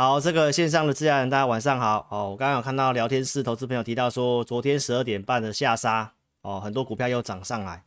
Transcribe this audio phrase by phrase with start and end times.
[0.00, 2.08] 好，这个线上的自家人，大家晚上好。
[2.10, 7.84] 哦，我刚刚有看到聊天室投资朋友提到说，昨天十二点半的下杀，哦，很多股票又涨上来。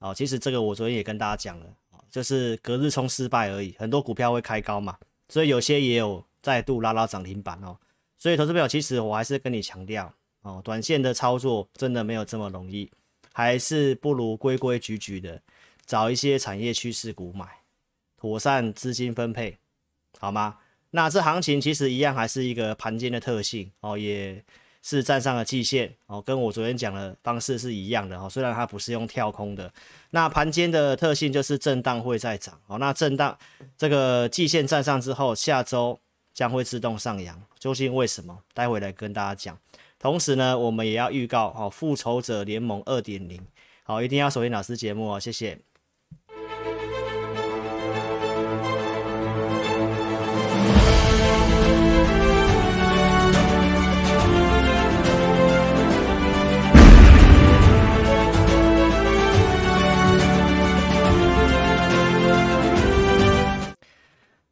[0.00, 1.66] 哦，其实这个我昨天也跟大家讲了，
[2.10, 3.76] 就是隔日冲失败而已。
[3.78, 4.98] 很多股票会开高嘛，
[5.28, 7.76] 所以有些也有再度拉拉涨停板哦。
[8.18, 12.90] 所以投资朋友，其实我还是跟你强调，哦，短线的操作真的没有这么容易，
[13.32, 15.40] 还是不如规规矩矩的
[15.86, 17.46] 找一些产业趋势股买，
[18.16, 19.56] 妥善资金分配，
[20.18, 20.56] 好吗？
[20.92, 24.44] 那这行情其实一样，还是一个盘间的特性哦，也
[24.82, 28.28] 是站上了季线哦，跟我昨天讲的方式是一样的哦。
[28.28, 29.72] 虽然它不是用跳空的，
[30.10, 32.78] 那盘间的特性就是震荡会再涨哦。
[32.78, 33.36] 那震荡
[33.76, 35.98] 这个季线站上之后，下周
[36.34, 38.38] 将会自动上扬，究竟为什么？
[38.52, 39.58] 待会来跟大家讲。
[39.98, 43.40] 同时呢，我们也要预告哦，复仇者联盟二点零，
[43.84, 45.58] 好，一定要锁定老师节目哦，谢谢。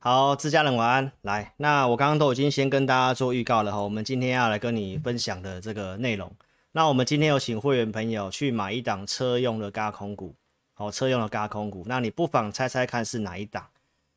[0.03, 1.13] 好，自家人晚安。
[1.21, 6.33] 来，那我刚刚都已经先跟大家做预告了哈，我们今天要来跟你分享的这个内容。
[6.73, 10.35] 那我们今天有请会员朋友去买一档车用的轧空股，
[10.73, 11.85] 好，车用的轧空股。
[11.87, 13.67] 那你不妨猜猜看是哪一档？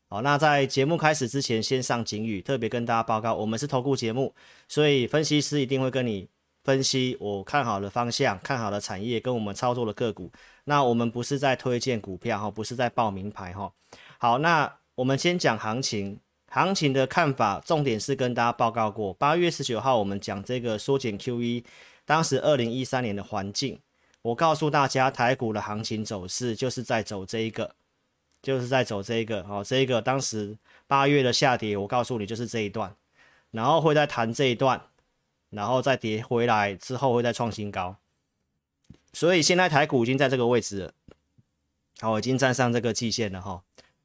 [0.08, 4.34] 好，那在节目开始之前，先上警语，特别跟大家报告，我们是投顾节目，
[4.70, 6.30] 所以分析师一定会跟你
[6.64, 10.32] 分析我看好的方向、看好的产业跟我们操作的个股。
[10.64, 13.70] 那我们不是在推荐股票哈，不是在报名牌哈。
[14.18, 14.74] 好，那。
[14.96, 21.64] 我们先讲行情，行情的看法，重点是跟大家报告过，八月十九号我们讲这个缩减 QE，
[22.06, 23.80] 当时二零一三年的环境，
[24.22, 27.74] 我告诉大家台股的行情走势就是在走这一个，
[28.44, 32.96] 就是在走这一个，哦，这一个当时八月的下跌，我告诉你就是这一段，
[33.50, 34.80] 然后会再弹这一段，
[35.50, 37.96] 然后再跌回来之后会再创新高，
[39.12, 40.94] 所以现在台股已经在这个位置了，
[42.00, 43.64] 好，已经站上这个季线了哈。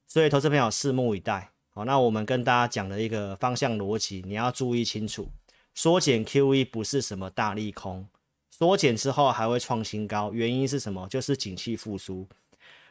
[0.09, 1.51] 所以，投资朋友拭目以待。
[1.69, 5.29] 好，那我们跟大家讲的一个方向逻辑，你要注意清楚。
[5.75, 8.09] 缩减 QE 不是什么大利空，
[8.51, 11.07] 缩减之后还会创新高，原因是什么？
[11.09, 12.27] 就是景气复苏。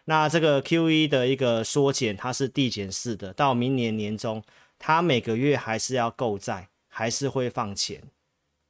[0.06, 4.42] 那这个 QE 的一个缩减，它是递减式的，到明年年中，
[4.78, 8.02] 它每个月还是要购债，还是会放钱。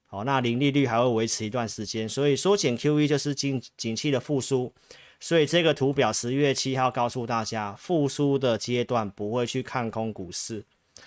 [0.08, 4.74] 好，那零利率还会维持一段时间，所以缩减 QE 就是景景气的复苏。
[5.20, 10.64] 所以这个图表十月七号告诉大家，复苏的阶段不会去看空股市，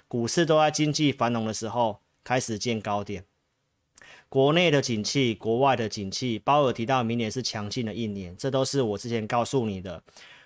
[0.09, 3.25] 股市都在经济繁荣的时候开始见高点。
[4.29, 10.03] 国内的景气，国外的景气，鲍尔提到明年是强劲的一年，这都是我之前告诉你的。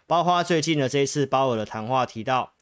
[0.07, 2.53] 包括最近的这一次鲍尔的谈话提到，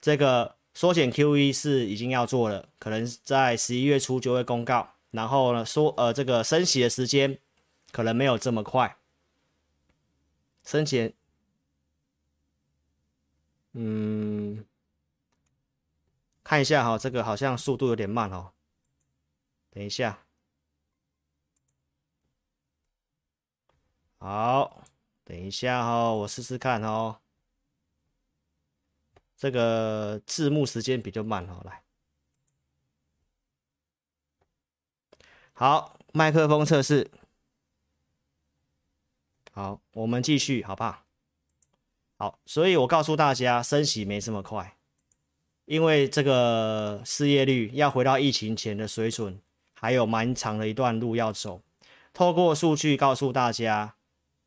[0.00, 4.94] 这个缩减 QE 是已经要做了，可能在十一月初就会公告。
[5.10, 7.38] 然后呢，说呃这个升息的时间
[7.90, 8.96] 可能没有这么快。
[10.70, 11.16] 升息，
[13.72, 14.64] 嗯，
[16.44, 18.52] 看一下哈，这个好像速度有点慢哦。
[19.70, 20.24] 等一下，
[24.18, 24.84] 好，
[25.24, 27.18] 等一下哈，我试试看哦。
[29.36, 31.82] 这个字幕时间比较慢哦，来，
[35.52, 37.10] 好，麦克风测试。
[39.60, 41.04] 好，我们继续，好不好？
[42.16, 44.78] 好，所以我告诉大家，升息没这么快，
[45.66, 49.38] 因为这个失业率要回到疫情前的水准，
[49.74, 51.60] 还有蛮长的一段路要走。
[52.14, 53.96] 透过数据告诉大家，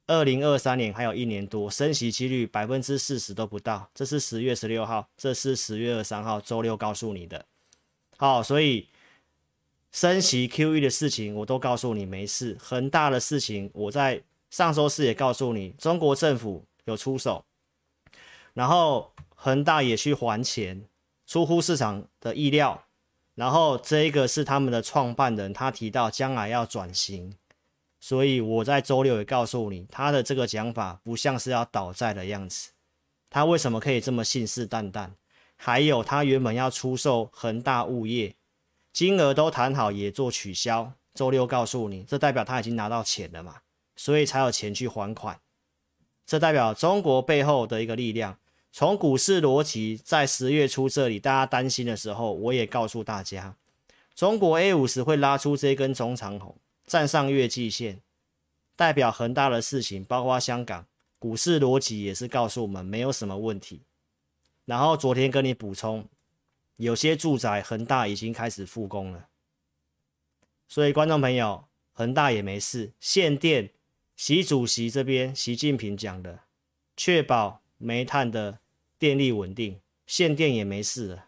[0.07, 3.91] 二零二三年还有一年多，升息几率百分之四十都不到。
[3.93, 7.45] 这是十月十六号，这是十月二三号周六告诉你的。
[8.17, 8.89] 好，所以
[9.91, 14.23] 升息 QE 的事情我都告诉你没事，很大的事情我在。
[14.53, 17.43] 上周四也告诉你，中国政府有出手，
[18.53, 20.87] 然后恒大也去还钱，
[21.25, 22.83] 出乎市场的意料。
[23.33, 27.35] 然后这一个是他们的创办人，他提到将来要转型，
[27.99, 32.73] 所以我在周六也告诉你，他的这个讲法不像是要倒债的样子。
[33.31, 35.09] 他为什么可以这么信誓旦旦？
[35.55, 38.35] 还有他原本要出售恒大物业，
[38.91, 40.93] 金额都谈好也做取消。
[41.15, 43.62] 周六告诉你，这代表他已经拿到钱了嘛？
[43.95, 45.39] 所以才有钱去还款，
[46.25, 48.39] 这代表中国背后的一个力量。
[48.71, 53.55] 从股市逻辑，在十月初这里大家担心的时候，我也告诉大家，
[54.15, 56.55] 中国 A 五十会拉出这根中长红，
[56.87, 58.01] 站上月季线，
[58.75, 60.87] 代表恒大的事情，包括香港
[61.19, 63.81] 股市逻辑也是告诉我们没有什么问题。
[64.65, 66.07] 然后昨天跟你补充，
[66.77, 69.27] 有些住宅恒大已经开始复工了。
[70.67, 72.91] 所以观众朋友，恒大也没事。
[72.99, 73.69] 限电，
[74.15, 76.39] 习主席这边习近平讲的，
[76.95, 78.59] 确保煤炭的
[78.97, 81.25] 电力稳定，限电也没事了。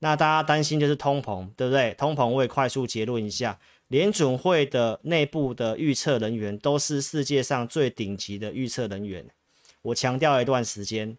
[0.00, 1.94] 那大家担心就是通膨，对不对？
[1.94, 3.58] 通膨我也快速结论一下，
[3.88, 9.26] 联准会的内部的预测人员都是世界上最顶级的预测人员。
[9.82, 11.16] 我强调一段时间，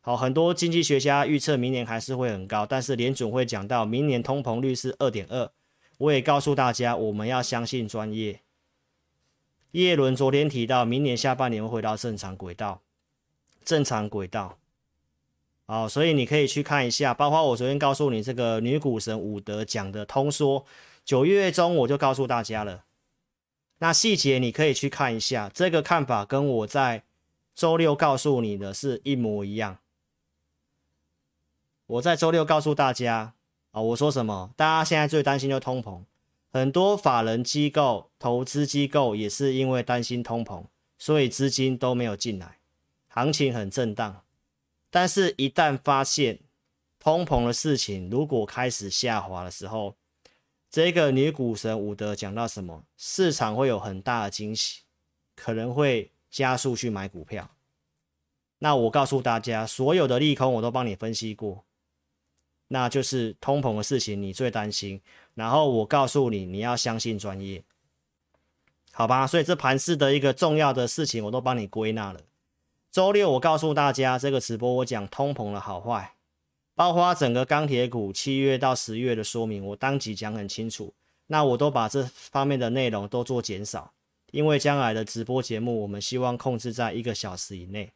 [0.00, 5.50] 好，很多经济学家预测明年还是会很高，但是联准会讲到明年通膨率是二点二。
[5.98, 8.40] 我也告诉大家，我们要相信专业。
[9.72, 12.82] 叶伦昨天提到，明年下半年会回到正常轨道，
[13.64, 14.58] 正常轨道。
[15.66, 20.64] 好，所以你可以去看一下，包括我昨天告诉你这个女股神伍德讲的通说，
[21.04, 22.84] 九月中我就告诉大家了。
[23.78, 27.04] 那细节你可以去看一下，这个看法跟我在
[27.54, 29.78] 周六告诉你的是一模一样。
[31.86, 33.34] 我在周六告诉大家。
[33.72, 34.50] 啊，我说什么？
[34.56, 36.02] 大家现在最担心就通膨，
[36.52, 40.64] 很多法人机构、投资机构也是因为担心通膨，
[40.98, 42.58] 所以资金都没有进来，
[43.08, 44.24] 行情很震荡。
[44.90, 46.40] 但是，一旦发现
[46.98, 49.96] 通膨的事情如果开始下滑的时候，
[50.68, 52.84] 这个女股神伍德讲到什么？
[52.96, 54.80] 市场会有很大的惊喜，
[55.36, 57.48] 可能会加速去买股票。
[58.58, 61.64] 那我告诉大家，所有的利空我都帮你分析过。
[62.72, 65.00] 那就是通膨的事情，你最担心。
[65.40, 67.64] 然后我告诉你，你要相信专业，
[68.92, 69.26] 好吧？
[69.26, 72.20] 所以这盘市的一个重要的事情，我都帮你归纳了。
[72.92, 76.12] 周六我告诉大家，这个直播我讲通膨的好坏，
[76.74, 80.92] 包括整个钢铁股七月到十月的说明，我当即讲很清楚。
[81.28, 83.94] 那我都把这方面的内容都做减少，
[84.32, 87.90] 因为将来的直播节目，我们希望控制在一个小时以内。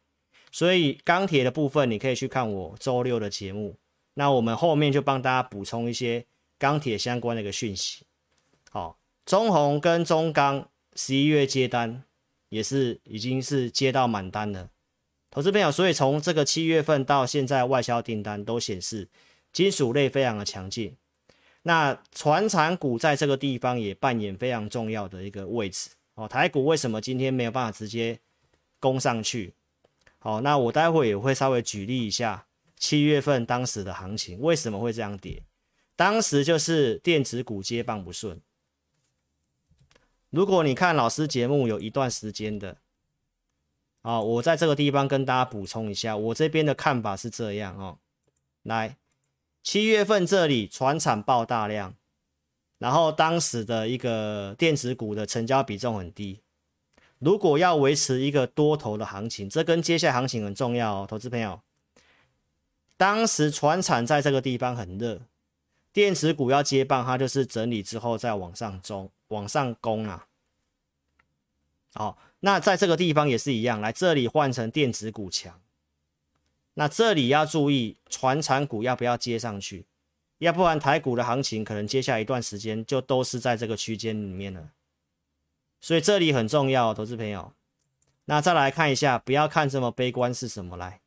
[0.51, 3.75] 所以钢铁的部分，你可以去看我周六的节目。
[4.13, 6.25] 那我们后面就帮大家补充一些
[6.57, 8.05] 钢铁相关的一个讯息。
[8.69, 12.03] 好，中鸿跟中钢十一月接单
[12.49, 14.69] 也是已经是接到满单了，
[15.29, 19.07] 投资朋友，所以从这个七月份到现在外销订单都显示
[19.51, 20.95] 金属类非常的强劲。
[21.63, 25.89] 那船产股在这个地方也扮演非常重要的一个位置。
[26.13, 28.19] 哦，台股为什么今天没有办法直接
[28.79, 29.53] 攻上去？
[30.19, 32.45] 好，那我待会也会稍微举例一下。
[32.77, 35.41] 七月份当时的行情为什么会这样跌？
[35.95, 38.41] 当时就是电子股接棒不顺。
[40.29, 42.77] 如果你看老师节目有一段时间的，
[44.01, 47.99] 啊，我在这个地方跟大家补充一下，我这边的看法是这样哦。
[48.63, 48.97] 来，
[49.63, 51.95] 七月份这里船产爆大量，
[52.77, 56.41] 然后当时的一个电子股的成交比重很低。
[57.19, 61.61] 如果要维持一个多头的行情，这跟接下来行情很重要哦，投资朋友。
[62.97, 65.21] 当时船产在这个地方很热，
[65.95, 70.27] 电子股要接棒，它就是整理之后再往上冲，往上攻啊。
[71.93, 75.61] 好，那在这个地方也是一样，来这里换成电子股强，
[76.73, 79.85] 那这里要注意船产股要不要接上去，
[80.39, 84.71] 要不然台股的行情可能接下来一段时间就都是在这个区间里面了。
[85.79, 87.53] 所以这里很重要，投资朋友。
[88.25, 90.99] 那再来看一下，不要看这么悲观是什么来。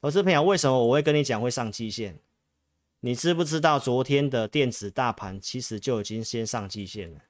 [0.00, 2.20] 投资朋友，为什么我会跟你讲会上季线？
[3.00, 7.20] 你知不知道昨天的电子大盘其实就已经先上季线了，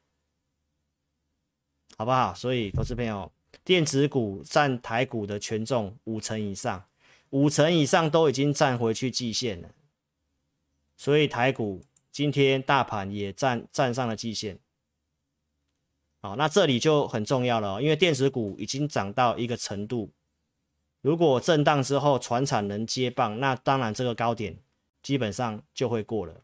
[1.97, 2.35] 好不好？
[2.35, 3.31] 所以，投资朋友，
[3.65, 6.85] 电子股占台股的权重五成以上，
[7.31, 9.71] 五成以上都已经站回去季线了。
[10.97, 14.59] 所以台股今天大盘也站站上了季线。
[16.21, 20.11] 好，那这里就很重要了，因为电子股已经涨到一个程度。
[21.01, 24.59] 如果震荡之后，船产能接棒，那当然这个高点
[25.03, 26.43] 基本上就会过了。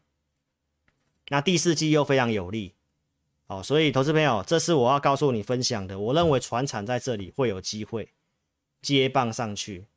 [1.29, 2.73] 那第四季又非常有利，
[3.47, 5.99] 哦，所以投资朋友，这是我要告诉你分享的。
[5.99, 8.13] 我认为船产在这里会有机会
[8.81, 9.87] 接棒上去，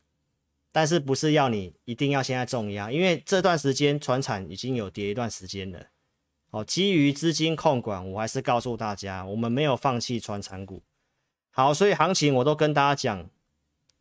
[0.73, 5.87] 但是不是要你一定要现在重压，因为这段时间船产已经有跌一段时间了。
[6.51, 10.83] 哦，基于资金控管，我还是告诉大家，我们没有放弃传产股。
[11.53, 13.31] 好，所以行情我都跟大家讲。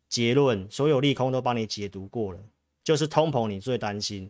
[0.08, 2.40] 结论，所有利空都帮你解读过了，
[2.82, 4.28] 就是通膨你最担心，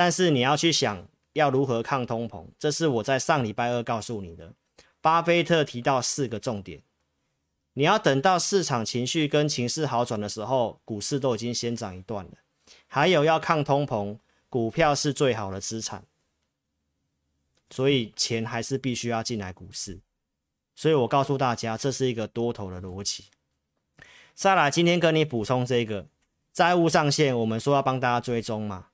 [0.00, 4.54] 但是你要去想要如何抗通膨，这是我在上礼拜二告诉你的。
[5.02, 6.80] 巴菲特提到四个重点，
[7.74, 12.30] 你要等到市场情绪跟情势好转的时候，股市都已经先涨一段了。
[12.86, 14.16] 还有要抗通膨，
[14.48, 16.02] 股票是最好的资产，
[17.68, 20.00] 所以钱还是必须要进来股市。
[20.74, 23.24] 所以我告诉大家，这是一个多头的逻辑。
[24.34, 26.06] 再来，今天跟你补充这个
[26.54, 28.86] 债务上限，我们说要帮大家追踪嘛。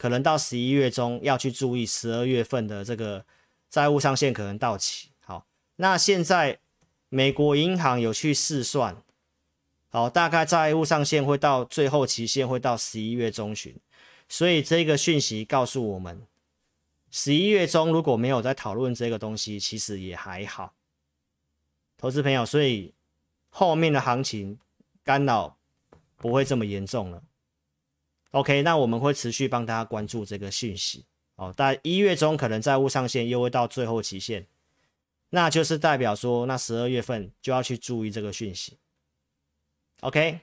[0.00, 3.22] 可能到十一月中要去注意十二月份的这个
[3.68, 5.10] 债务上限可能到期。
[5.20, 5.44] 好，
[5.76, 6.58] 那现在
[7.10, 8.96] 美国银行有去试算，
[9.90, 13.78] 好，大概债务上限会到最后期限会到十一月中旬，
[14.26, 16.22] 所以这个讯息告诉我们，
[17.10, 20.72] 十一月中如果没有在讨论这个东西，其实也还好。
[21.98, 22.94] 投资朋友，所以
[23.50, 24.58] 后面的行情
[25.04, 25.58] 干扰
[26.16, 27.22] 不会这么严重了。
[28.32, 31.52] OK，那我们会持续帮大家关注这个讯息哦。
[31.56, 34.46] 但一月中可能债务上限又会到最后期限，
[35.30, 38.78] 那就是代表说，那十二月份就要去注意这个讯息。
[40.00, 40.40] OK，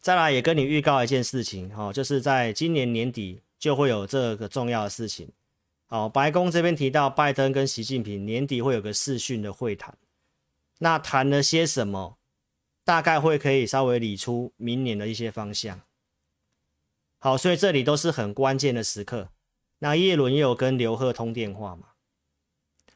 [0.00, 5.28] 再来也跟你预告一件事情哦，就是在今年年底就会有这个重要的事情。
[5.86, 9.98] 好，白宫这边提到，拜登跟习近平年底会有个视讯的会谈，
[10.78, 12.16] 那谈了些什么？
[12.84, 15.80] 大概会可以稍微理出明年的一些方向。
[17.18, 19.28] 好，所以这里都是很关键的时刻。
[19.80, 21.88] 那叶伦也有跟刘鹤通电话嘛，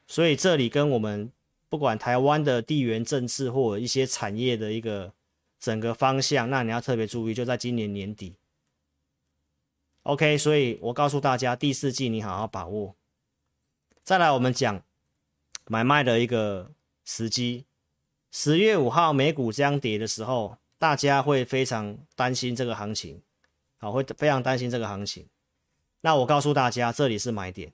[0.06, 1.30] 所以这里跟我们
[1.68, 5.12] 不管台湾的地缘政治或一些产业的一个
[5.58, 8.36] 整个方向，那你要特别注意，就在今年年底。
[10.02, 12.96] OK，所以我告诉大家，第四季你好好把握。
[14.02, 14.82] 再来，我们讲
[15.66, 16.72] 买卖的一个
[17.04, 17.64] 时机。
[18.32, 23.22] 十月五号美股这样跌的时候，大家会非常担心这个行情，
[23.82, 25.26] 好，会非常担心这个行情。
[26.02, 27.72] 那我告诉大家，这里是买点。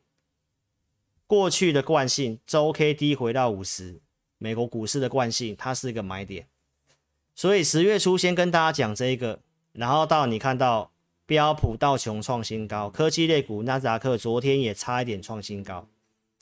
[1.27, 4.01] 过去的惯性，周 K D 回到五十，
[4.39, 6.47] 美国股市的惯性，它是一个买点。
[7.35, 9.41] 所以十月初先跟大家讲这一个，
[9.73, 10.91] 然后到你看到。
[11.29, 15.87] 标普道琼创新高，科技类股纳斯达克昨天也差一点创新高，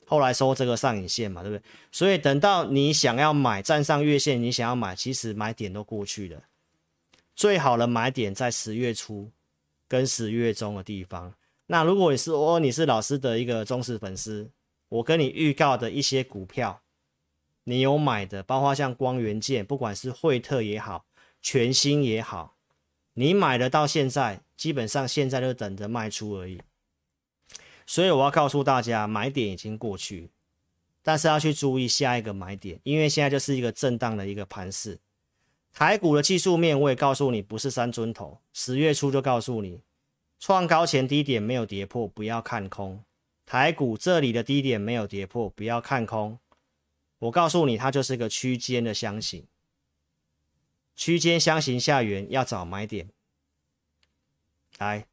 [0.05, 1.61] 后来收这个上影线嘛，对不对？
[1.91, 6.41] 所以等到你想要买站上月线，你想要买，其实买点都过去了。
[7.35, 9.29] 最好的买点在十月初
[9.87, 11.33] 跟十月中的地方。
[11.67, 14.51] 那如果你是哦，你是老师的一个忠实粉丝，
[14.89, 16.81] 我跟你预告的一些股票，
[17.65, 21.05] 你有买的，包括像光元件，不管是惠特也好，
[21.41, 22.55] 全新也好。
[23.13, 26.61] 你买的到现在，基本上现在就等着卖出而已。
[27.85, 30.29] 所以我要告诉大家，买点已经过去，
[31.01, 34.99] 但是要去注意下一个买点，因为现在就是一个震荡的一个盘势。
[35.77, 38.39] 台股的技术面我也告诉你，不是三尊头。
[38.51, 39.79] 十月初就告诉你，
[40.39, 43.03] 创高前低点没有跌破，不要看空。
[43.45, 46.39] 台股这里的低点没有跌破，不要看空。
[47.19, 49.45] 我告诉你，它就是个区间的箱型。
[50.95, 53.09] 区间箱型下缘要找买点，
[54.79, 55.05] 来，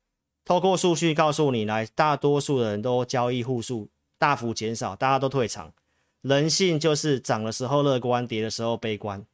[0.46, 5.74] 透过数据告诉你，来，大多数的人都交易户数大幅减少，大家都退场。
[6.22, 9.26] 人性就是涨的时候乐观，跌的时候悲观。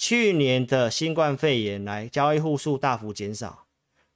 [0.00, 3.66] 去年的新冠肺炎来，交易户数大幅减少。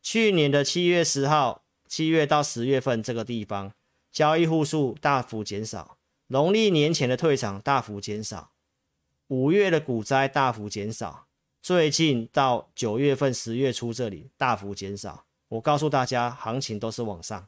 [0.00, 3.70] 去年的七月十号，七月到十月份这个地方，
[4.10, 5.98] 交易户数大幅减少。
[6.28, 8.52] 农历年前的退场大幅减少，
[9.26, 11.26] 五月的股灾大幅减少。
[11.60, 17.46] 最近到九月份、十月初这里大幅减少，我告诉大家，行情都是往上。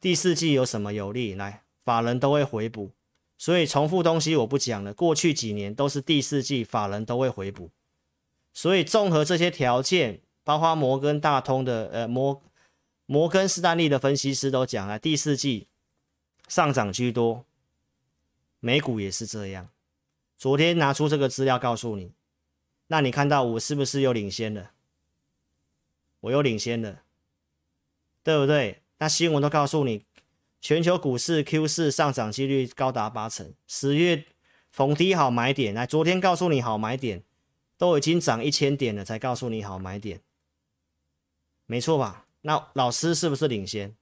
[0.00, 1.34] 第四季有什么有利？
[1.34, 2.92] 来，法人都会回补，
[3.40, 4.92] 所以重复东西我不讲了。
[4.92, 7.70] 过去几年都是第四季法人都会回补，
[8.52, 12.42] 所以综合这些条件，包括摩根大通的呃摩
[13.06, 15.68] 摩根士丹利的分析师都讲了，第四季
[16.48, 17.46] 上涨居多，
[18.58, 19.70] 美股也是这样。
[20.36, 22.12] 昨天拿出这个资料告诉你，
[22.88, 24.72] 那你看到我是不是又领先了？
[26.20, 27.00] 我又领先了，
[28.22, 28.82] 对不对？
[28.98, 30.04] 那新闻都告诉你，
[30.60, 34.26] 全球股市 Q 四上涨几率高达八成，十月
[34.70, 35.72] 逢低好买点。
[35.72, 37.24] 来，昨天告诉你好买点，
[37.78, 40.20] 都已经涨一千点了，才告诉你好买点，
[41.64, 42.26] 没错吧？
[42.42, 43.96] 那老师是不是领先？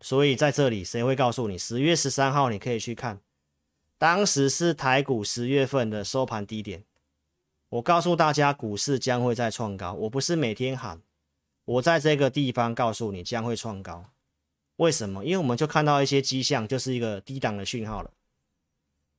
[0.00, 1.58] 所以在这里，谁会告诉你？
[1.58, 3.20] 十月十三号你可以去看。
[3.98, 6.84] 当时是台股十月份的收盘低点，
[7.70, 9.94] 我告诉大家股市将会再创高。
[9.94, 11.02] 我不是每天喊，
[11.64, 14.10] 我在这个地方告诉你将会创高。
[14.76, 15.24] 为什么？
[15.24, 18.10] 因为我们就看到一些迹象，就是一个低档的讯号了。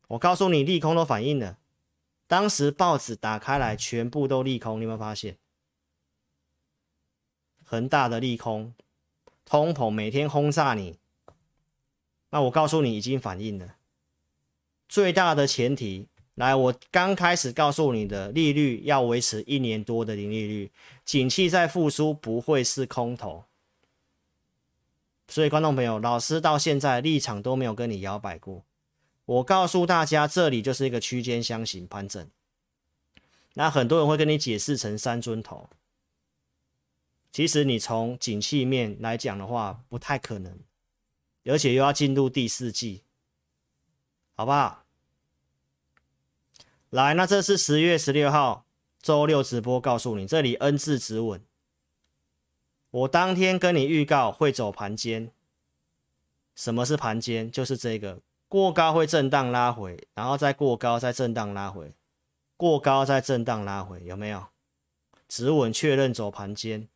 [0.09, 1.57] 我告诉你，利空都反应了。
[2.27, 5.37] 当时报纸打开来，全部都利空，你有没有发现？
[7.63, 8.73] 恒大的利空，
[9.43, 10.99] 通膨每天轰炸你。
[12.29, 13.75] 那我告诉你，已经反应了。
[14.87, 20.71] 最大的前提，来，我刚开始告诉你的利率要维持一年多的零利率，
[21.03, 23.43] 景气在复苏，不会是空头。
[25.27, 28.63] 所以，观众朋友，老师到现在立场都没有跟你摇摆过。
[29.25, 32.29] 我告诉大家，这里就是一个区间箱型盘整。
[33.55, 35.69] 那很多人会跟你解释成三尊头，
[37.31, 40.59] 其实你从景气面来讲的话，不太可能，
[41.43, 43.03] 而且又要进入第四季，
[44.35, 44.85] 好不好？
[46.91, 48.65] 来，那这是十月十六号
[49.01, 51.41] 周六直播，告诉你这里 N 字止稳。
[52.97, 55.31] 我当天跟你预告会走盘间。
[56.55, 57.51] 什么是盘间？
[57.51, 61.93] 就是这个过高会震荡拉回，然后再过高再震荡拉回，
[62.55, 64.47] 过高再震荡拉回，有没有？
[65.27, 66.87] 止稳确认走盘间。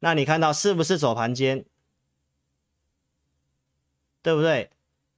[0.00, 1.64] 那你看到是不是走盘间？
[4.20, 4.70] 对不对？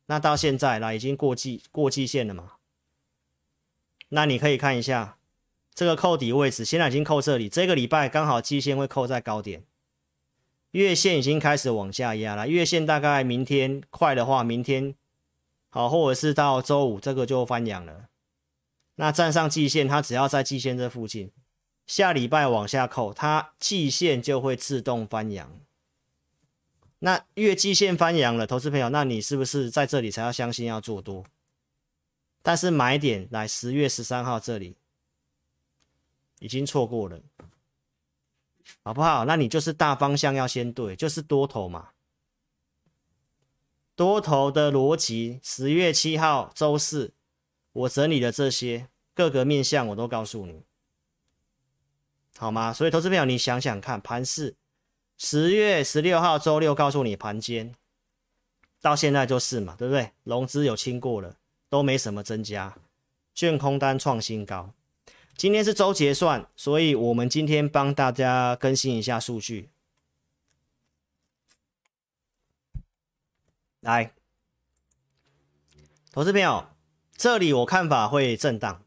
[0.06, 2.52] 那到现在啦，已经过季过季线了嘛？
[4.10, 5.18] 那你可以看一下
[5.74, 9.64] 这个扣底位置，现在已经扣这里，这个礼拜刚好季线会扣在高点，
[10.72, 12.48] 月线已经开始往下压了。
[12.48, 14.94] 月线大概明天快的话，明天
[15.70, 18.08] 好，或者是到周五，这个就翻阳了。
[18.96, 21.30] 那站上季线，它只要在季线这附近。
[21.86, 25.60] 下礼拜往下扣，它季线就会自动翻阳。
[26.98, 31.24] 那月季线翻阳了，投资朋友，那你是不是在这里才要相信要做多？
[32.42, 34.76] 但是买点来十月十三号这里
[36.40, 37.20] 已经错过了，
[38.82, 39.24] 好不好？
[39.24, 41.90] 那你就是大方向要先对，就是多头嘛。
[43.94, 47.12] 多头的逻辑，十月七号周四
[47.72, 50.62] 我整理的这些各个面向我都告诉你。
[52.36, 52.72] 好吗？
[52.72, 54.54] 所以投资朋友，你想想看，盘市
[55.16, 57.74] 十月十六号周六告诉你盘间，
[58.80, 60.12] 到现在就是嘛，对不对？
[60.22, 61.34] 融资有清过了，
[61.68, 62.78] 都没什么增加，
[63.34, 64.72] 券空单创新高。
[65.38, 69.70] 今天是周结算，所以我们今天帮大家更新一下数据。
[73.78, 74.12] 来，
[76.10, 76.66] 投资朋友，
[77.16, 78.82] 这里我看法会震荡，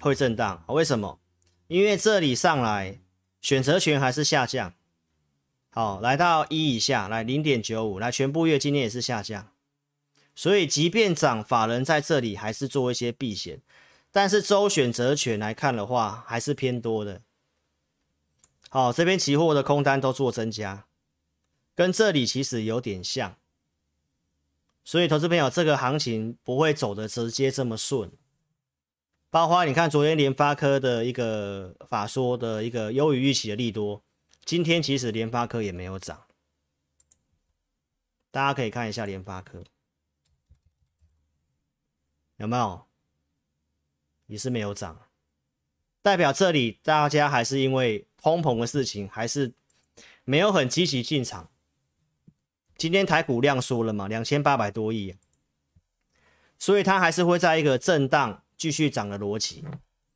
[0.00, 1.20] 会震荡，为什么？
[1.68, 2.98] 因为这里上来
[3.40, 4.74] 选择权还是下降，
[5.70, 9.52] 好，来到一以下，来零点九五，来全部月今天也是下降，
[10.34, 13.62] 所以即便涨，法人在这里还是做一些避险，
[14.12, 17.22] 但是周选择权来看的话，还是偏多的。
[18.68, 20.86] 好，这边期货的空单都做增加，
[21.74, 23.36] 跟这里其实有点像，
[24.84, 28.12] 所以投资朋友，这个行情不会走的直接这么顺。
[29.30, 34.04] 包括你看，昨天联发科的一个法说的一个优于预期的利多，
[34.44, 36.26] 今天其实联发科也没有涨，
[38.30, 39.64] 大家可以看一下联发科
[42.36, 42.86] 有没有，
[44.32, 44.98] 也是没有涨，
[46.00, 49.52] 代表这里大家还是因为通膨的事情，还是
[50.24, 51.50] 没有很积极进场。
[52.76, 55.14] 今天台股量缩了嘛，两千八百多亿，
[56.58, 58.42] 所以它还是会在一个震荡。
[58.54, 59.64] 继续涨的逻辑，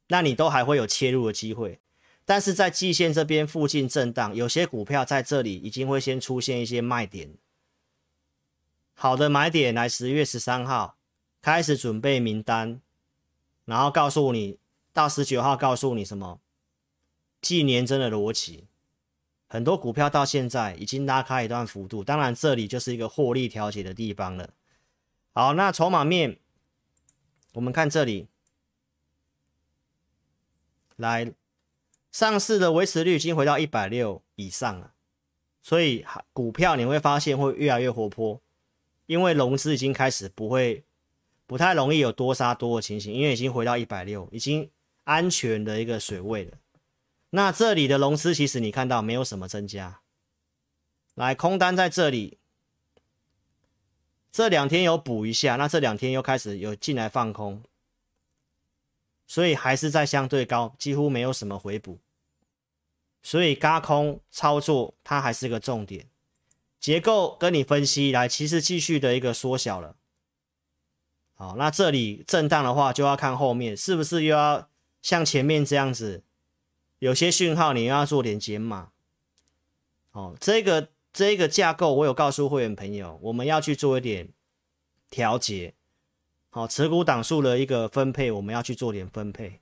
[0.06, 1.80] 那你都还会有切入的机会，
[2.24, 7.34] 但是在季线这边附近震荡，有些股票在这里已经会先出现一些卖点。
[8.94, 10.96] 好的买点来十月十三号
[11.42, 12.80] 开始准备名单，
[13.66, 14.58] 然后告诉你
[14.94, 16.40] 到十九号告诉你什么？
[17.42, 18.64] 季年真的逻辑，
[19.46, 24.54] 很多股票到现在已经拉开一段幅度，当然这里就是一个获利调节的地方了。
[25.34, 26.38] 好，那筹码面，
[27.52, 28.28] 我们看这里。
[30.96, 31.34] 来，
[32.10, 34.94] 上市的维持率已经回到一百六以上了，
[35.60, 38.40] 所以股票你会发现会越来越活泼，
[39.04, 40.85] 因为融资已经开始不会
[41.46, 44.70] 不太容易有多杀多的情形，因为已经回到一百六，已经
[45.04, 46.58] 安全的一个水位了。
[47.30, 50.00] 那这里的融资其实你看到没有什么增加，
[51.14, 52.38] 来空单在这里，
[54.32, 57.62] 这两天有补一下，那这两天又开始有进来放空。
[59.28, 61.98] 所以还是在相对高，几乎没有什么回补，
[63.22, 66.08] 所以轧空操作它还是个重点。
[66.78, 69.96] 结构跟你分析来，其实继续的一个缩小了。
[71.38, 74.68] 好，那这里震荡的话，就要看后面是不是又要
[75.02, 76.24] 像前面这样子，
[76.98, 78.88] 有些讯号你又要做点解码。
[80.12, 84.30] 哦，这个这个架构我有告诉会员朋友，我们要去做一点
[85.10, 85.74] 调节。
[86.48, 89.60] 好，持股档数的一个分配，我们要去做点分配。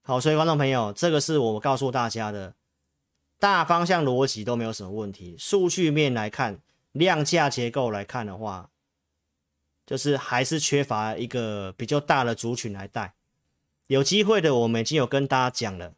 [0.00, 2.54] 好，所以观众朋友，这个是我告诉大家的，
[3.38, 5.36] 大方向逻辑都没有什么问题。
[5.38, 6.60] 数据面来看，
[6.92, 8.70] 量价结构来看的话，
[9.86, 13.14] 就是还是缺乏一个比较大的族群来带。
[13.86, 15.94] 有机会的，我们已经有跟大家讲了。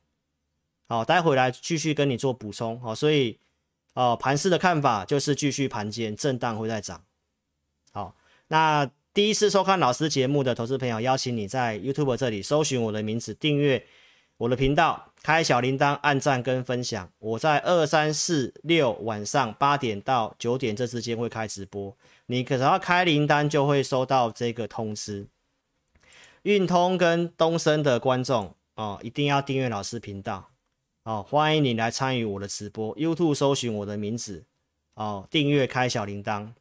[0.87, 2.81] 好，待会来继续跟你做补充。
[2.81, 3.39] 好，所以
[3.95, 7.03] 哦，盘势的看法就是继续盘间震荡会再涨。
[7.93, 8.15] 好，
[8.49, 8.91] 那。
[9.15, 13.85] 第一次收看老师节目的投资朋友，邀请你在 YouTube 这里搜寻我的名字，订阅
[14.37, 17.11] 我的频道，开小铃铛，按赞跟分享。
[17.19, 21.97] 我在二三四六晚上八点到九点这之间会开直播，
[22.31, 25.29] 你可只要开铃铛就会收到这个通知。
[26.43, 30.51] 运通跟东升的观众哦，一定要订阅老师频道
[31.05, 32.95] 哦，欢迎你来参与我的直播。
[32.97, 34.45] YouTube 搜寻我的名字
[34.93, 36.53] 哦，订阅开小铃铛。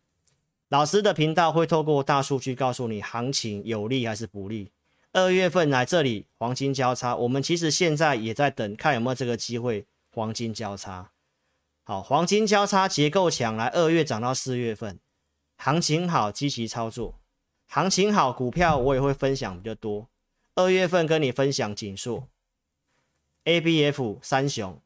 [0.70, 4.72] 老师的频道会透过大数据告诉你行情有利还是不利。
[5.12, 11.12] 二月份来这里黄金交叉，我们其实现在也在等，看有没有这个机会黄金交叉。
[11.84, 15.00] 好，黄金交叉结构强，来二月涨到四月份，
[15.58, 17.20] 行情好，积极操作。
[17.66, 20.08] 行情好，股票我也会分享比较多。
[20.56, 22.28] 二月份跟你分享景硕
[23.44, 24.82] ，ABF 三雄，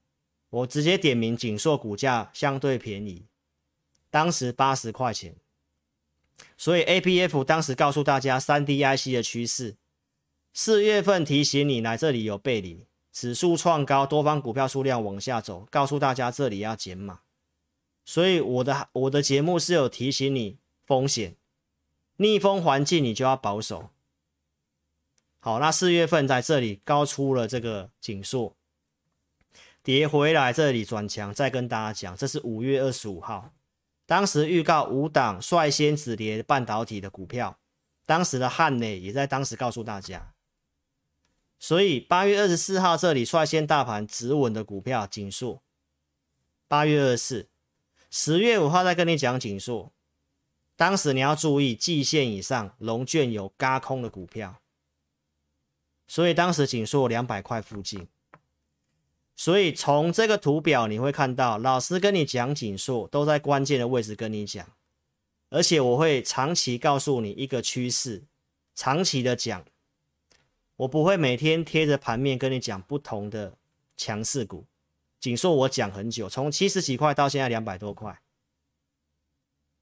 [0.50, 3.26] 我直接点名景硕股价相对便宜，
[4.10, 5.36] 当时八十块钱，
[6.58, 9.78] 所以 ABF 当时告诉大家三 D IC 的趋势。
[10.54, 17.22] 四月份提醒你来这里有背离，指数创高，多方股票数量往下走，告诉大家这里要减码。
[18.04, 20.58] 所以我的我的节目是有提醒你
[20.92, 21.38] 风险，
[22.18, 23.92] 逆风环境你就要保守。
[25.40, 28.58] 好，那四月份在这里高出了这个景硕，
[29.82, 33.54] 跌回来这里转强，再跟大家讲，这是五月二十五号，
[34.06, 37.58] 当时预告五档率先止跌半导体的股票，
[38.06, 40.34] 当时的汉磊也在当时告诉大家。
[41.58, 45.64] 所以八月二十四号这里率先大盘止稳的股票景硕，
[46.68, 47.50] 八月二十四，
[48.10, 49.94] 十月五号再跟你讲景硕，
[50.82, 54.56] 当时你要注意季线以上融券有轧空的股票，
[56.08, 58.08] 所以当时景硕两百块附近，
[59.36, 64.68] 所以从这个图表你会看到，老师跟你讲景硕都在关键的位置跟你讲，
[65.52, 68.24] 而且我会长期告诉你一个趋势，
[68.74, 69.64] 长期的讲。
[70.78, 73.56] 我不会每天贴着盘面跟你讲不同的
[73.96, 74.66] 强势股，
[75.20, 78.20] 景硕我讲很久，从七十几块到现在两百多块。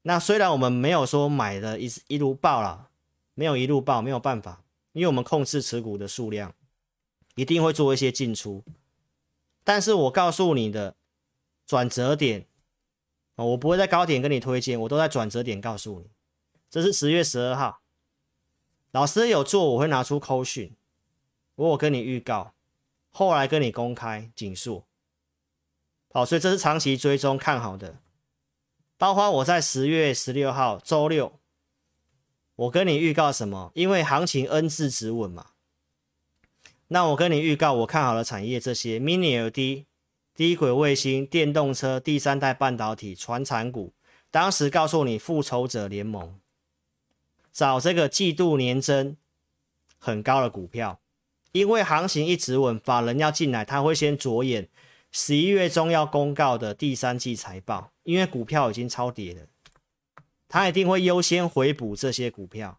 [0.02, 2.90] 那虽然我们没有说买的一一路爆了，
[3.34, 6.54] 没有一路爆，没有办法，因为我们控制持股的数量，
[7.34, 8.64] 一定会做一些进出。
[9.62, 10.96] 但是我告诉你的
[11.66, 12.46] 转折点，
[13.36, 16.10] 我不会在高点跟你推荐，我都在转折点告诉你。
[16.70, 17.80] 这是十月十二号，
[18.92, 20.74] 老师有做，我会拿出扣讯。
[21.56, 22.54] 我有跟你预告，
[23.10, 24.86] 后来跟你公开景硕，
[26.10, 27.96] 好，所以这是长期追踪看好的，
[29.00, 31.40] 包括我在十月十六号周六，
[32.54, 33.72] 我跟你预告什么？
[33.74, 35.52] 因为行情 N 字止稳嘛，
[36.88, 39.86] 那我跟你预告我看好的产业这些 Mini LED、
[40.34, 43.94] 低轨卫星、电动车、第三代半导体、传产股，
[44.30, 46.38] 当时告诉你复仇者联盟，
[47.50, 49.16] 找这个季度年增
[49.98, 51.00] 很高的股票。
[51.52, 54.68] 因为行情一直稳，法人要进来，他会先着眼
[55.12, 59.46] 十一月中要公告的第三季财报，因为股票已经超跌了，
[60.48, 62.78] 他一定会优先回补这些股票。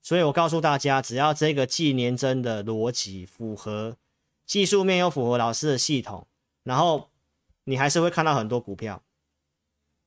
[0.00, 3.98] 所以我告诉大家，只要这个季年增的逻辑符合
[4.46, 6.26] 技术面又符合老师的系统，
[6.62, 7.10] 然后
[7.64, 9.02] 你还是会看到很多股票。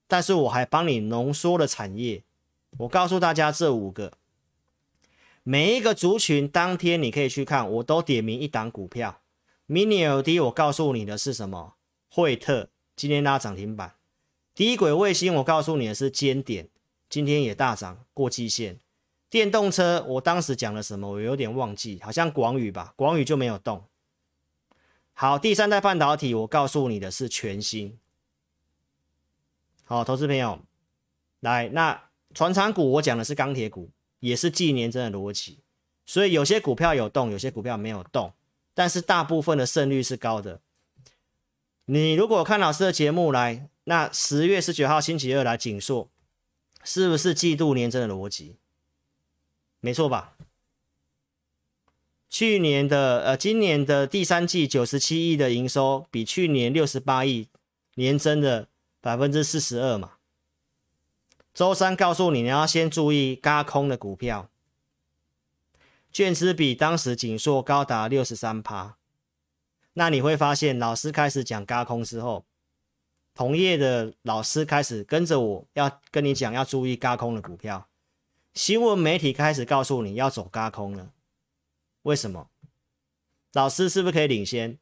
[0.08, 2.24] 但是我还帮你浓缩了产业，
[2.80, 4.14] 我告诉大家这五个。
[5.44, 9.21] 每一个族群当天你可以去看，我都点名一档股票。
[9.72, 11.76] Mini LED 我告诉你的是什么？
[12.10, 13.96] 惠特今天拉涨停板。
[14.54, 16.68] 低轨卫星我告诉你的是尖点，
[17.10, 18.82] 今天也大涨过季线。
[19.30, 21.12] 电动车我当时讲了什么？
[21.12, 23.86] 我有点忘记，好像广宇吧，广宇就没有动。
[25.14, 27.98] 好，第三代半导体我告诉你的是全新。
[29.86, 30.60] 好，投资朋友，
[31.40, 33.90] 来，那传产股我讲的是钢铁股。
[34.20, 35.60] 也是季年真的逻辑，
[36.06, 38.34] 所以有些股票有动，有些股票没有动，
[38.74, 40.62] 但是大部分的胜率是高的。
[41.86, 46.10] 你如果看老师的节目来，那十月十九号星期二来景硕，
[46.84, 48.56] 是不是季度年增的逻辑？
[49.80, 50.36] 没错吧？
[52.30, 57.50] 去年的呃，今年的第三季九十七亿的营收，比去年六十八亿
[57.96, 58.70] 年增的
[59.02, 60.14] 百分之四十二嘛。
[61.54, 64.50] 周三告诉你，你要先注意轧空的股票，
[66.12, 68.98] 券资比当时景硕高达六十三趴。
[69.94, 72.46] 那你会发现，老师开始讲轧空之后，
[73.34, 77.88] 同业的老师开始跟着我要跟你讲要注意轧空的股票。
[78.54, 81.12] 新闻媒体开始告诉你要走轧空了，
[82.04, 82.50] 为什么？
[83.54, 84.78] 老师是不是可以领先？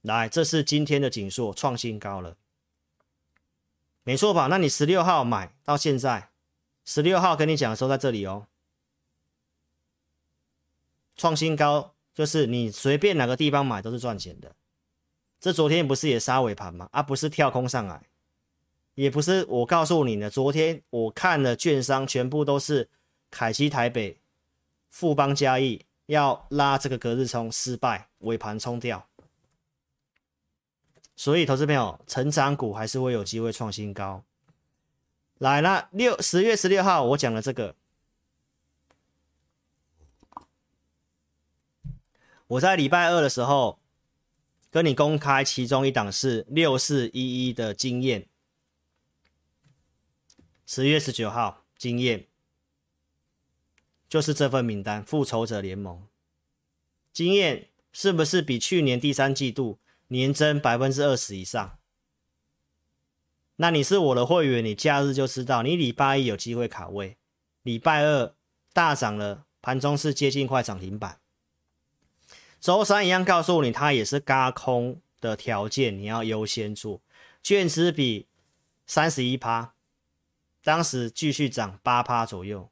[0.00, 2.36] 来，这是今天的景硕创新高了。
[4.04, 4.46] 没错吧？
[4.46, 6.30] 那你十六号买到现在，
[6.84, 8.46] 十六号跟你讲的时候在这里哦，
[11.18, 14.54] 创新高就是你随便哪个地方买都是赚钱的。
[15.38, 16.88] 这昨天不是也杀尾盘吗？
[16.92, 18.02] 啊，不是跳空上来，
[18.94, 20.30] 也不是我告诉你的。
[20.30, 22.88] 昨天我看了券商，全部都是
[23.30, 24.18] 凯基台北、
[24.88, 29.06] 富邦嘉义要拉这个隔日冲失败，尾盘冲掉。
[31.14, 34.24] 所以，投资朋友，成长股还是会有机会创新高。
[35.38, 37.76] 来了，六十月十六号我讲了这个，
[42.48, 43.78] 我在礼拜二的时候。
[44.70, 48.28] 跟你公开，其中一档是六四一一的经验，
[50.66, 52.26] 十月十九号，经验
[54.10, 56.06] 就是这份名单，复仇者联盟，
[57.14, 61.78] 经验是不是比去年第三季度年增百分之二十以上？
[63.56, 67.16] 那你是我的会员，你假日就知道，你礼拜一有机会卡位，
[67.62, 68.34] 礼拜二
[68.74, 71.22] 大涨了，盘中是接近快涨停板。
[72.60, 77.00] 周三一样告诉你，它也是轧空的条件，你要优先做。
[77.42, 78.26] 券资比
[78.86, 79.72] 三十一趴，
[80.64, 82.68] 当时继续涨八趴左右。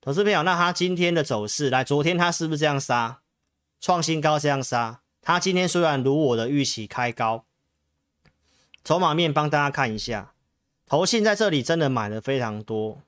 [0.00, 3.20] 投资朋友，那它今天的走势，来，昨天它是不是这样杀？
[3.80, 5.02] 创新高这样杀？
[5.20, 7.44] 它今天虽然如我的预期开高，
[8.82, 10.32] 筹码面帮大家看一下，
[10.86, 13.02] 投信在这里真的买了非常多。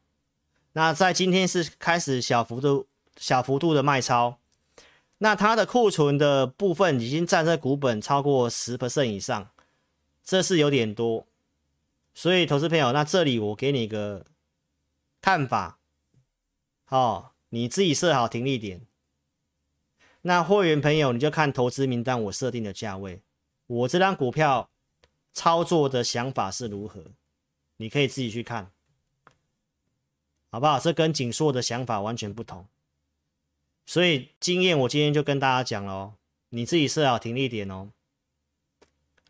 [0.73, 4.39] 那在今天是开始小幅度、小幅度的卖超。
[5.19, 9.51] 那它的库存的部分已经占在股本超过十 percent 以上，
[10.23, 11.27] 这是有点多，
[12.15, 14.25] 所以投资朋友，那这里我给你一个
[15.21, 15.81] 看法，
[16.89, 18.83] 哦，你自己设好停利点。
[20.23, 23.23] 那会员朋友你就看投资名单我设定的价位，
[23.67, 24.71] 我这张股票
[25.33, 27.03] 操作的想法是如何，
[27.79, 28.71] 你可以自己去看，
[30.51, 30.79] 好不好？
[30.79, 32.67] 这跟景硕的想法完全不同。
[33.89, 36.15] 所以经验，我今天就跟大家讲了哦，
[36.51, 37.89] 你自己设好停利点哦。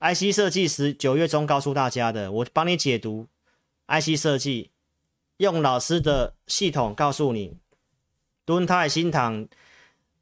[0.00, 3.28] IC 设计师九月中告诉大家的，我帮你解读
[3.86, 4.72] IC 设计，
[5.36, 7.56] 用老师的系统告诉你，
[8.44, 9.46] 敦泰、新唐、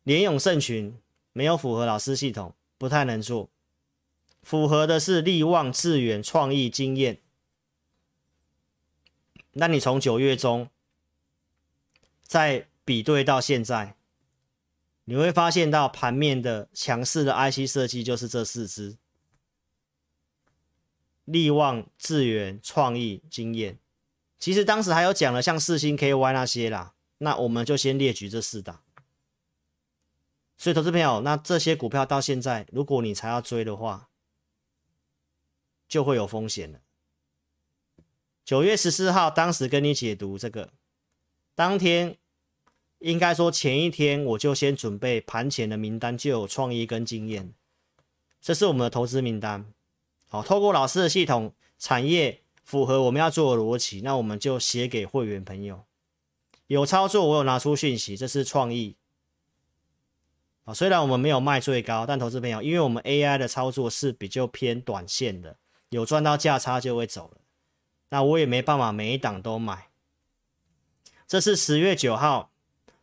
[0.02, 0.94] 联永、盛群
[1.32, 3.48] 没有符合老师系统，不太能做，
[4.42, 7.22] 符合的是力旺、致远、创意、经验。
[9.52, 10.68] 那你从九月中
[12.22, 13.95] 再比对到现在。
[15.08, 18.98] 你会发现到盘面的强势的 IC 设计就是这四支：
[21.24, 23.78] 力旺、智原、创意、经验。
[24.36, 28.82] 其实当时还有讲了像四星 KY 那些啦，那我们就先列举这四档。
[30.58, 34.08] 所以，投资朋友，那这些股票到现在，如果你才要追的话，
[35.86, 36.80] 就会有风险了。
[38.44, 40.72] 九月十四号，当时跟你解读这个，
[41.54, 42.18] 当天。
[43.00, 47.52] 应该说前一天我就先准备盘前的名单，就有创意跟经验，
[48.40, 49.70] 这是我们的投资名单。
[50.28, 55.84] 好，透过老师的系统，产业符合我们要做的逻辑，那我们就写给会员朋友。
[56.68, 58.96] 有操作，我有拿出讯息，这是创意。
[60.64, 65.58] 啊，虽然我们没有卖最高，但投资朋友，因为我们 AI 的操作是比较偏短线的，
[65.90, 67.40] 有赚到价差就会走了。
[68.08, 69.90] 那我也没办法每一档都买。
[71.28, 72.50] 这是十月九号。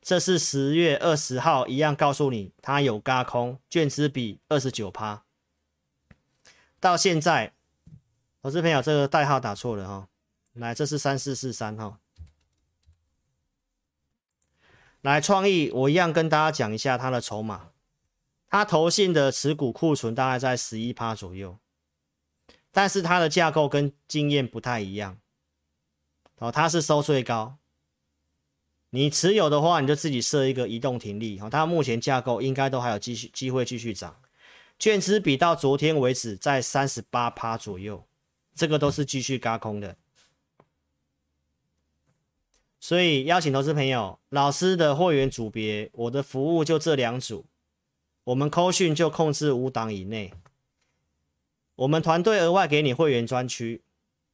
[0.04, 5.24] 这是十月二十号，一样告诉你，它有轧空，券资比二十九趴。
[6.82, 7.54] 到现在，
[8.42, 10.10] 投资朋友，这个代号打错了哈，
[10.52, 12.00] 来，这是三四四三哈。
[15.00, 17.70] 来，创意，我一样跟大家讲一下它的筹码，
[18.50, 21.58] 它投信的持股库存大概在十一趴左右，
[22.74, 25.18] 但是它的架构跟经验不太一样，
[26.40, 27.58] 哦，它是收最高。
[28.96, 31.42] 你持有的话，你就自己设一个移动停利。
[31.50, 34.16] 它目前架构应该都还有继续机会继续涨。
[34.78, 38.06] 券资比到昨天为止在三十八趴左右，
[38.54, 39.98] 这个都是继续轧空的。
[42.80, 47.48] 所以邀请投资朋友，老师的会员组别，我的服务就这两组，
[48.26, 50.32] 我们扣讯就控制五档以内，
[51.78, 53.82] 我们团队额外给你会员专区。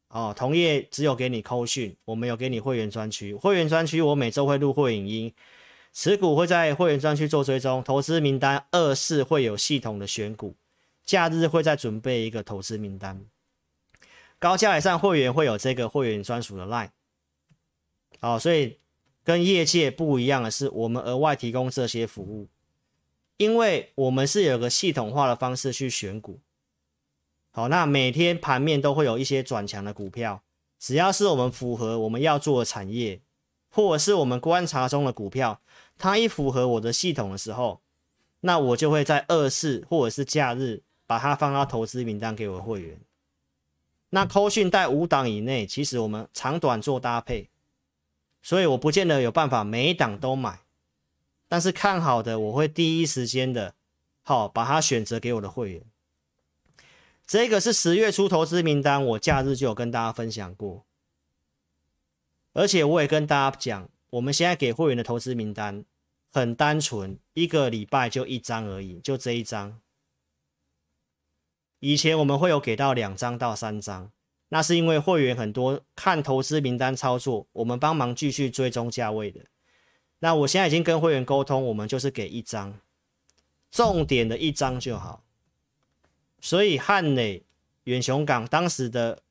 [0.10, 3.34] 哦，同业只有给你扣讯，我没有给你会员专区。
[3.36, 5.34] 会员专区我每周会录会影音，
[5.94, 10.56] 持股会在会员专区做追踪，投资名单二是会有系统的选股，
[11.06, 13.24] 假日会再准备一个投资名单。
[14.40, 16.90] 高价以上会员会有这个会员专属的 line。
[18.22, 18.80] 哦，所以
[19.24, 22.48] 跟业界不一样的是，我们额外提供这些服务，
[23.38, 26.40] 因为我们是有个系统化的方式去选股。
[27.60, 30.42] 好，那每天盘面都会有一些转强的股票，
[30.80, 33.20] 只要是我们符合我们要做的产业，
[33.70, 35.60] 或者是我们观察中的股票，
[35.98, 37.82] 它一符合我的系统的时候，
[38.40, 42.98] 那我就会在二四或者是假日把它放到投资名单给我的会员。
[44.12, 47.50] 那扣讯带五档以内，其实我们长短做搭配，
[48.42, 50.62] 所以我不见得有办法每一档都买，
[51.50, 53.76] 但是看好的我会第一时间的，
[54.22, 55.84] 好把它选择给我的会员。
[57.30, 60.84] 这个是十月初投资名单，我假日就有跟大家分享过，
[62.54, 65.86] 而且我也跟大家讲，我们现在给会员的投资名单
[66.32, 69.80] 很单纯，一个礼拜就一张而已，就这一张。
[71.82, 74.12] 以前我们会有给到两张到三张，
[74.48, 79.42] 那是因为会员很多看投资名单操作，我们帮忙继续追踪价位的。
[80.18, 82.80] 那我现在已经跟会员沟通，我们就是给一张，
[83.70, 85.24] 重点的一张就好。
[86.42, 87.44] 所以汉磊、
[87.84, 89.22] 远雄港当时的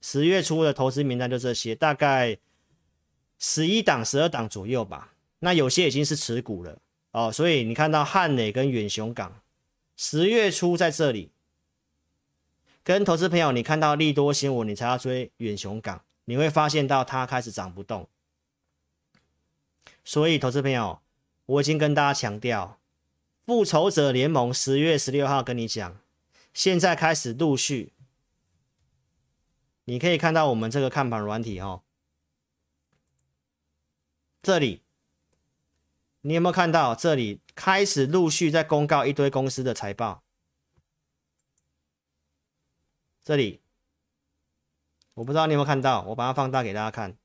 [0.00, 2.38] 十月初的投资名单就这些，大概
[3.38, 5.12] 十一档、十二档左右吧。
[5.40, 6.78] 那有些已经是持股了
[7.12, 9.40] 哦，所以你看到汉磊跟远雄港
[9.96, 11.30] 十月初在这里，
[12.82, 18.08] 跟投资朋友，你看到利多新闻，你才要追远雄港，你会发现到它开始涨不动。
[20.04, 21.00] 所以投资朋友，
[21.44, 22.78] 我已经跟大家强调，
[23.44, 25.98] 复仇者联盟十月十六号跟你讲。
[26.56, 27.92] 现在开始陆续，
[29.84, 31.82] 你可以看到我们这个看盘软体哦。
[34.42, 34.82] 这里，
[36.22, 36.94] 你有没有看到？
[36.94, 40.22] 这里开始陆续在公告一堆公司的财报。
[43.22, 43.60] 这里，
[45.12, 47.18] 我不知道你有没有看到，我把它放大给大家看。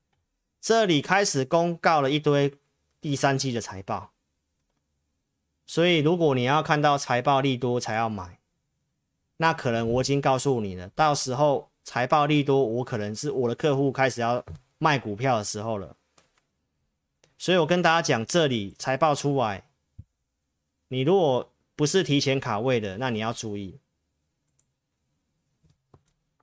[0.60, 2.58] 这里开始公告了一堆
[3.00, 4.12] 第三季的财报，
[5.64, 8.41] 所以如果你要看到财报利多才要买。
[9.42, 14.44] 那可能我已经告诉你了，到时候财报利多，我可能是我的客户开始要
[14.78, 15.96] 卖股票的时候了。
[17.36, 19.64] 所以我跟大家讲，这里财报出来，
[20.86, 23.80] 你如果不是提前卡位的，那你要注意。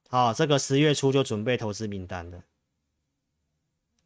[0.10, 2.44] 好，这个十月初就准备投资名单的。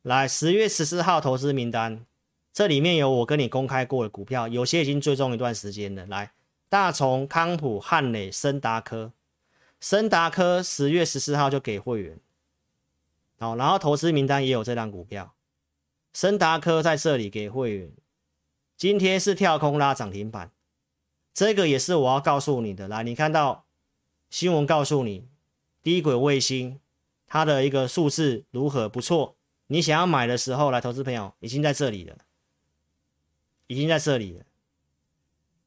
[0.03, 2.05] 来，十月十四号投资名单，
[2.53, 6.05] 这里面有我跟你公开过的股票，有些已经追踪一段时间了。
[6.05, 6.33] 来。
[6.73, 9.11] 大从、康普、汉磊、森达科，
[9.79, 12.19] 森达科十月十四号就给会员，
[13.37, 15.35] 好，然后投资名单也有这档股票，
[16.13, 17.91] 森达科在这里给会员，
[18.75, 20.49] 今天是跳空拉涨停板，
[21.31, 22.87] 这个也是我要告诉你的。
[22.87, 23.65] 来，你看到
[24.31, 25.27] 新闻告诉你，
[25.83, 26.79] 低轨卫星
[27.27, 29.35] 它的一个数字如何不错，
[29.67, 32.17] 你想要买的时候，来，投资朋友已经在这里了，
[33.67, 34.43] 已经在这里了。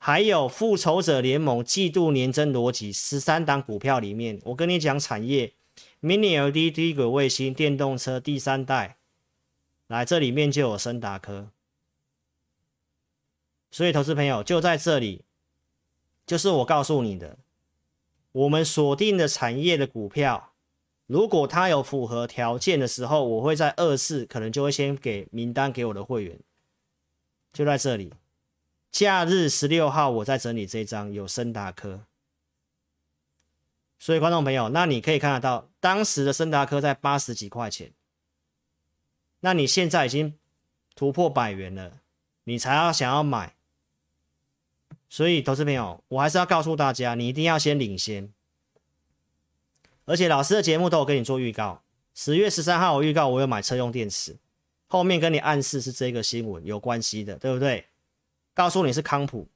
[0.06, 5.54] 还有复仇者联盟季度年增逻辑十三档股票里面，我跟你讲产业
[6.00, 8.98] ，Mini LED 低轨卫星、电动车第三代，
[9.88, 11.48] 来这里面就有升达科，
[13.72, 15.24] 所以投资朋友就在这里，
[16.24, 17.38] 就是我告诉你的，
[18.30, 20.52] 我们锁定的产业的股票，
[21.08, 26.38] 如果它有符合条件的时候，我会在二次可能就会先给名单给我的会员，
[27.52, 28.12] 就在这里。
[28.98, 32.06] 假日十六号，我在整理这张有森达科，
[33.98, 37.92] 所以观众朋友，那你可以看得到，当时的升达科在八十几块钱，
[39.40, 40.38] 那你现在已经
[40.94, 42.00] 突破百元了，
[42.44, 43.54] 你才要想要买，
[45.10, 48.32] 所以投资朋友，我还是要告诉大家，你一定要先领先，
[50.06, 51.82] 而且老师的节目都有跟你做预告，
[52.14, 54.38] 十月十三号我预告我有买车用电池，
[54.86, 57.84] 后面跟你暗示是这个新闻有关系的，对不对？
[58.56, 59.48] 告诉你是康普，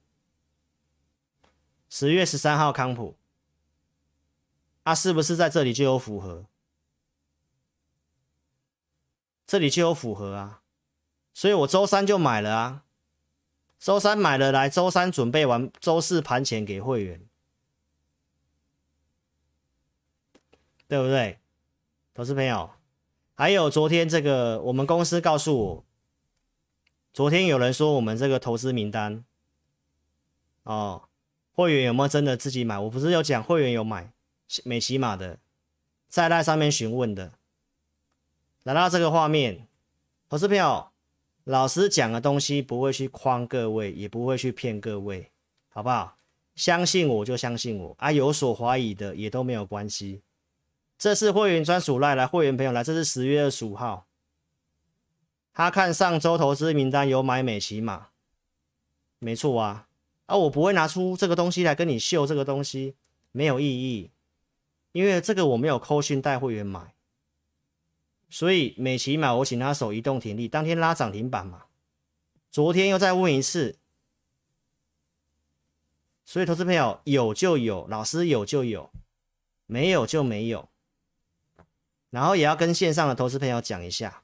[1.89, 3.17] 十月十三号康普，
[4.83, 6.45] 啊，是不是在这里就有符合？
[9.47, 10.61] 这里就有符合啊，
[11.33, 12.83] 所以我周三就买了啊，
[13.79, 17.27] 周三买了来，周三准备完，周四盘前给会员，
[20.87, 21.39] 对不对？
[22.13, 22.69] 投资朋友，
[23.33, 25.85] 还有昨天这个，我们公司告诉我。
[27.13, 29.25] 昨天有人说我们这个投资名单，
[30.63, 31.09] 哦，
[31.51, 32.79] 会员有没有真的自己买？
[32.79, 34.13] 我不是有讲会员有买
[34.63, 35.37] 美琪玛的，
[36.07, 37.33] 在那上面询问的。
[38.63, 39.67] 来到这个画面，
[40.29, 40.87] 投资朋友，
[41.43, 45.31] 老师讲的东西不会去诓各位，也不会去骗各位，
[45.67, 46.15] 好不好？
[46.55, 50.21] 相信我就相信我啊，有所怀疑的也都没有关系。
[50.97, 54.05] 这是会员专属赖来，会员朋友来，这是十月二十五号。
[55.53, 58.07] 他看上周投资名单有买美琪玛，
[59.19, 59.87] 没错啊，
[60.25, 62.95] 啊，我不会拿出这个东西来跟你秀这个东西，
[63.31, 64.11] 没有意义，
[64.93, 66.93] 因为这个我没有扣讯带会员买，
[68.29, 71.65] 所以美琪嘛，我请他守移动停利，当天拉涨停板嘛。
[72.49, 73.77] 昨天又再问一次，
[76.25, 78.91] 所以投资朋友有就有，老师有就有，
[79.65, 80.69] 没有就没有。
[82.09, 84.23] 然后也要跟线上的投资朋友讲一下，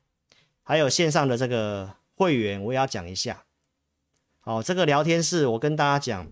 [0.68, 3.46] 还有线上的这个会员，我也要讲一下。
[4.42, 6.28] 好，这个聊天室我跟大家讲，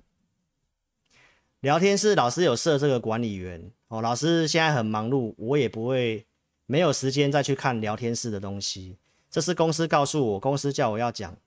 [1.61, 6.25] 聊天室老师有设这个管理员哦，老师现在很忙碌，我也不会。
[6.67, 8.97] 没有时间再去看聊天室的东西，
[9.29, 11.37] 这是公司告诉我，公司叫我要讲。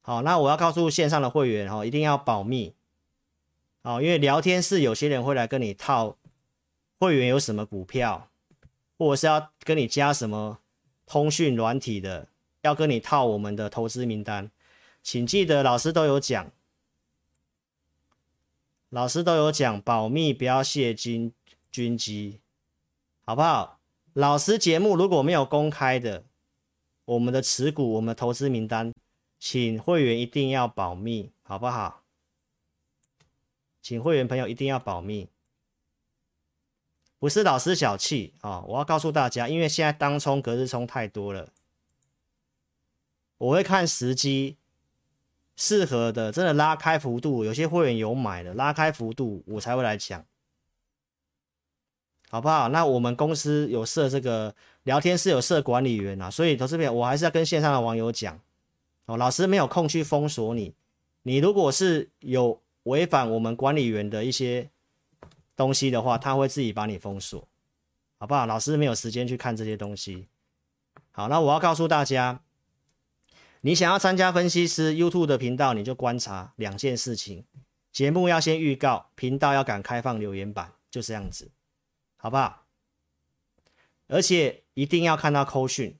[0.00, 2.74] 好，那我要告诉线上的会员哈，一定要保密。
[3.82, 6.16] 哦，因为聊天室有些人会来跟你套
[6.98, 8.30] 会员有什么股票，
[8.96, 10.60] 或者是要跟你加什么
[11.06, 12.28] 通讯软体的，
[12.62, 14.50] 要跟你套我们的投资名单，
[15.02, 16.50] 请记得老师都有讲，
[18.88, 21.32] 老师都有讲，保密，不要泄军
[21.70, 22.40] 军机。
[23.24, 23.78] 好不好？
[24.14, 26.24] 老师节目如果没有公开的，
[27.04, 28.92] 我们的持股、我们的投资名单，
[29.38, 32.02] 请会员一定要保密，好不好？
[33.80, 35.28] 请会员朋友一定要保密，
[37.22, 41.50] 不是老师小气啊、我要告诉大家，因为现在当冲、隔日冲太多了，
[43.38, 44.56] 我会看时机，
[45.54, 50.24] 适合的，真的拉开幅度，有些会员有买的，拉开幅度我才会来讲。
[52.28, 52.68] 好不好？
[52.70, 54.52] 那我们公司有设这个
[54.82, 58.40] 聊天室，有设管理员啊，所以投资朋我还是要跟线上的网友讲
[59.06, 60.74] 哦，老师没有空去封锁你。
[61.22, 64.68] 你如果是有违反我们管理员的一些
[65.56, 67.48] 东西的话，他会自己把你封锁，
[68.18, 68.46] 好不好？
[68.46, 70.28] 老师没有时间去看这些东西。
[71.10, 72.42] 好，那我要告诉大家，
[73.60, 77.44] 你想要参加分析师 YouTube 的频道，你就观察两件事情：
[77.92, 81.50] 节目要先预告，频道要敢开放留言板，就这样子。
[82.16, 82.64] 好不好？
[84.08, 85.98] 而且一定要看到扣讯，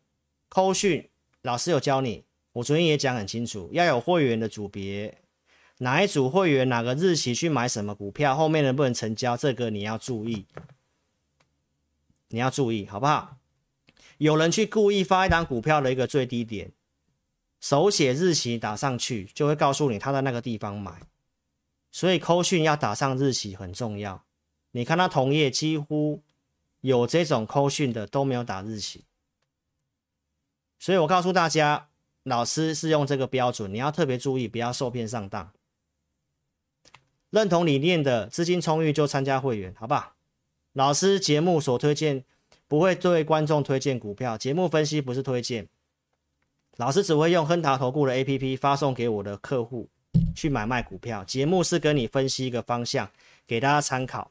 [0.48, 1.08] 扣讯
[1.42, 5.21] 老师有教你，我昨天也讲很清楚，要有会员的组别，
[5.82, 10.46] 哪一组会员哪个日期去买什么股票，后面能不能成交，这个你要注意，
[12.28, 13.38] 你要注意，好不好？
[14.18, 16.70] 有人去故意发一档股票的一个最低点，
[17.60, 21.02] 手写日期打上去，就会告诉你他在那个地方买，
[21.90, 24.24] 所以扣讯要打上日期很重要。
[24.70, 26.22] 你看他同业几乎
[26.80, 29.04] 有这种扣讯的都没有打日期，
[30.78, 31.88] 所以我告诉大家，
[32.22, 35.52] 老师是用这个标准，你要特别注意，不要受骗上当。
[37.32, 40.12] 认同理念的资金充裕就参加会员，好不好？
[40.74, 42.22] 老师节目所推荐
[42.68, 45.66] 不会对观众推荐股票，节目分析不是推荐，
[46.76, 49.88] 老师只会用亨达投顾的 APP 发送给我的客户
[50.34, 53.10] 去买卖股票，节目是跟你分析一个方向，
[53.46, 54.30] 给大家参考。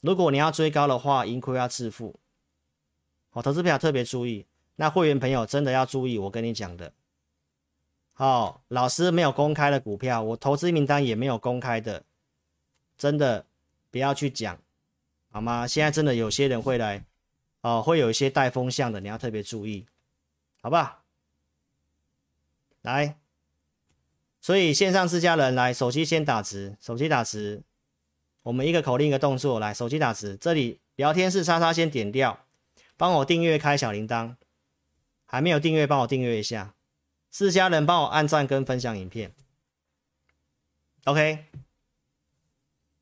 [0.00, 2.14] 如果你要追高的话，盈亏要自负。
[3.30, 6.92] 好，投资票特别注意，那会员朋友真的要注意我跟你讲的。
[8.12, 12.04] 好，老师没有公开的股票，我投资名单也没有公开的，
[12.96, 13.46] 真的
[13.90, 14.58] 不要去讲，
[15.30, 15.66] 好吗？
[15.66, 17.04] 现在真的有些人会来，
[17.60, 19.86] 哦，会有一些带风向的，你要特别注意，
[20.62, 21.02] 好不好？
[22.82, 23.18] 来，
[24.40, 27.62] 所以线上自家人来，手机先打直，手机打直。
[28.42, 32.46] 我们一个口令一个动作来，手机打字，这里聊天室叉叉先点掉，
[32.96, 34.36] 帮我订阅开小铃铛，
[35.24, 36.76] 还没有订阅帮我订阅一下，
[37.28, 39.34] 自家人帮我按赞跟分享影片
[41.06, 41.46] ，OK，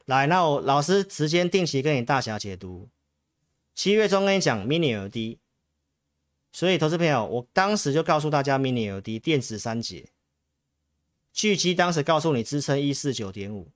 [0.07, 2.91] 来，那我老师时间定期跟你大侠解读，
[3.75, 5.39] 七月中跟你讲 mini ld
[6.53, 10.11] 所以投资朋友，我当时就告诉大家 mini ld 电子三节，
[11.33, 13.73] 巨基当时告诉你支撑一四九点五。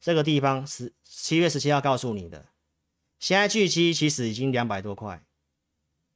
[0.00, 2.46] 这个地方是七月十七号告诉你的，
[3.18, 5.24] 现在巨基其实已经两百多块，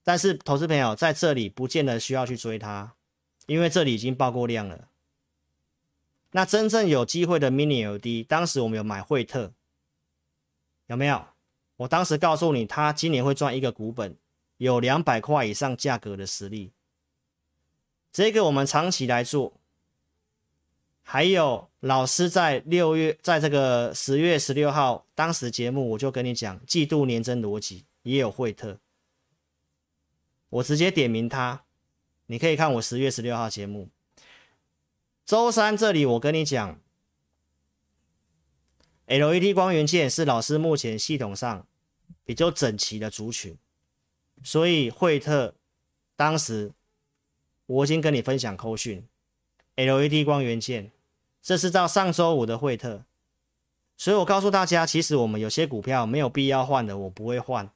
[0.03, 2.95] 但是投资朋友在这里不见得需要去追它，
[3.47, 4.90] 因为这里已经爆过量了。
[6.33, 9.53] 那真正有机会的 Mini LD，当时我们有买惠特，
[10.87, 11.27] 有没有？
[11.79, 14.17] 我当时告诉你，它今年会赚一个股本，
[14.59, 16.73] 有两百块以上价格的实力，
[18.13, 19.55] 这个我们长期来做。
[21.03, 28.79] 还有老师在六月，在这个十月十六号当时节目，我就跟你讲季度年增逻辑也有惠特，
[30.51, 31.65] 我直接点名他，
[32.27, 33.89] 你可以看我十月十六号节目。
[35.31, 36.81] 周三这里我跟你讲
[39.07, 41.69] ，LED 光元件是老师目前系统上
[42.25, 43.57] 比较整齐的族群，
[44.43, 45.55] 所以惠特
[46.17, 46.73] 当时
[47.67, 49.07] 我已经跟你分享扣讯
[49.77, 50.91] ，LED 光元件。
[51.41, 53.05] 这是到上周五的惠特，
[53.97, 57.71] 所以我告诉大家，其实我们有些股票没有必要换的，我不会换。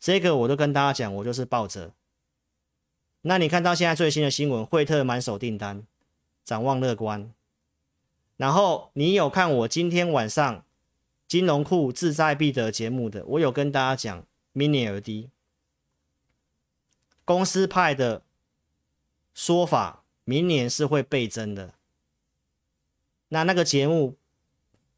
[0.00, 1.92] 这个我都跟大家讲，我就是抱着。
[3.20, 5.86] 那你看到现在最新的新闻，惠特满手订单，
[6.48, 7.30] 展望乐观。
[8.38, 10.64] 然后你有看我今天晚上
[11.26, 15.28] 金融库志在必得节目的，我有跟大家讲 Mini LED
[17.26, 18.22] 公司派的
[19.34, 21.74] 说法，明年是会倍增的。
[23.28, 24.16] 那那个节目，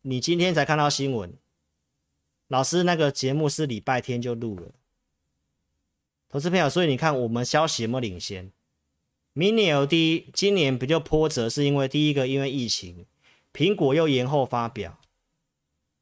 [0.02, 1.34] 你今天才看到新闻，
[2.46, 4.70] 老师那个节目是礼拜天就录了。
[6.28, 8.52] 投资朋友，所以你看我们消息有没有领先
[9.34, 13.06] ？Mini LED 今年比较波折，是因为第一个因为疫情。
[13.52, 15.00] 苹果又延后发表，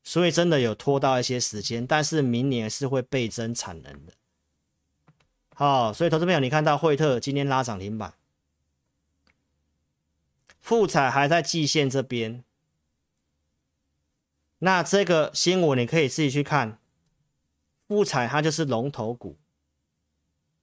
[0.05, 4.12] 所以真的有拖到一些时间，但是明年是会倍增产能的。
[5.55, 8.12] 好，所以投资朋友，你看到惠特今天拉涨停板，
[10.61, 12.45] 富彩还在季线这边，
[14.59, 16.79] 那这个新闻你可以自己去看，
[17.87, 19.39] 富彩它就是龙头股。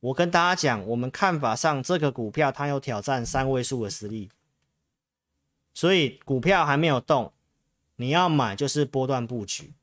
[0.05, 4.29] 我跟大家讲，我们看法上这个股票它有挑战三位数的实力。
[5.73, 7.33] 所以股票还没有动，
[7.95, 9.73] 你要买就是波段布局，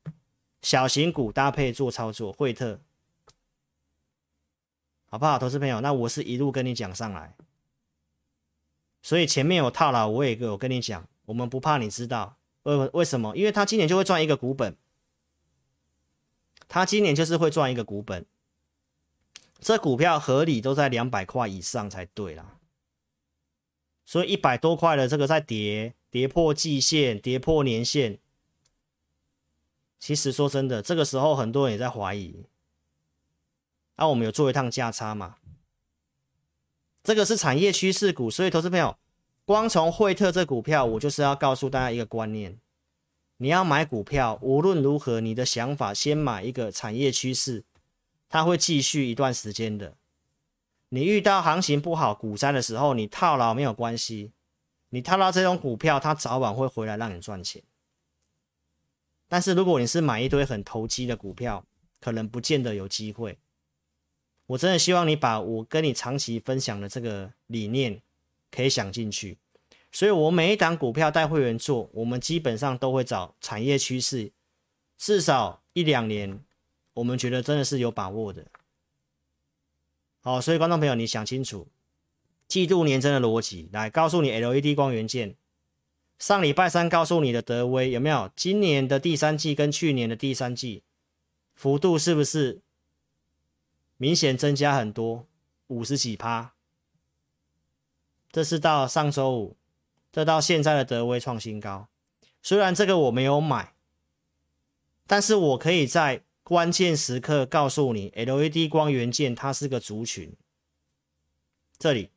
[0.60, 2.80] 小型股搭配做操作，惠特，
[5.06, 5.38] 好不好？
[5.38, 7.34] 投资朋友，那我是一路跟你讲上来，
[9.02, 13.36] 所以前面有套牢，我也有跟你讲，我们不怕你知道，为为什么？
[13.36, 14.76] 因为他今年就会赚一个股本，
[16.68, 18.24] 他今年就是会赚一个股本，
[19.62, 22.58] 这股票合理都在两百块以上才对啦。
[24.04, 28.18] 所以一百多块的这个在跌，跌破季线，跌破年线。
[30.00, 32.44] 其实说真的，这个时候很多人也在怀疑。
[33.96, 35.36] 那、我们有做一趟价差嘛？
[37.04, 38.98] 这个是产业趋势股，所以投资朋友，
[39.44, 42.58] 光从惠特这股票，我就是要告诉大家一个观念：
[43.36, 47.62] 你要买股票，无论如何，你的想法先买一个产业趋势，
[48.32, 49.94] 它会继续一段时间的。
[50.88, 54.32] 你遇到行情不好、股灾的时候，你套牢没有关系。
[54.88, 57.62] 你套牢这种股票，它早晚会回来让你赚钱。
[59.28, 61.66] 但是如果你是买一堆很投机的股票，
[62.00, 63.38] 可能不见得有机会。
[64.46, 68.00] 我真的希望你把我跟你长期分享的这个理念
[68.50, 69.36] 可以想进去。
[69.90, 74.32] 所以我每一档股票带会员做，我们基本上都会找产业趋势，
[74.96, 76.42] 至少一两年，
[76.94, 78.46] 我们觉得真的是有把握的。
[80.20, 81.68] 好，所以观众朋友，你想清楚，
[82.46, 85.34] 季度年增的逻辑，来告诉你 LED 光元件。
[86.18, 88.30] 上礼拜三告诉你的德威有没有？
[88.36, 90.84] 今年的第三季跟去年的第三季
[91.54, 92.60] 幅度是不是
[93.96, 95.26] 明显增加很多？
[95.66, 96.52] 五十几趴。
[98.30, 99.56] 这是到上周五，
[100.12, 101.88] 这到现在的德威创新高。
[102.42, 103.74] 虽然这个我没有买，
[105.06, 106.22] 但是我可以在。
[106.52, 110.36] 关键时刻告诉你，LED 光元件它是个族群。
[111.78, 112.10] 这里。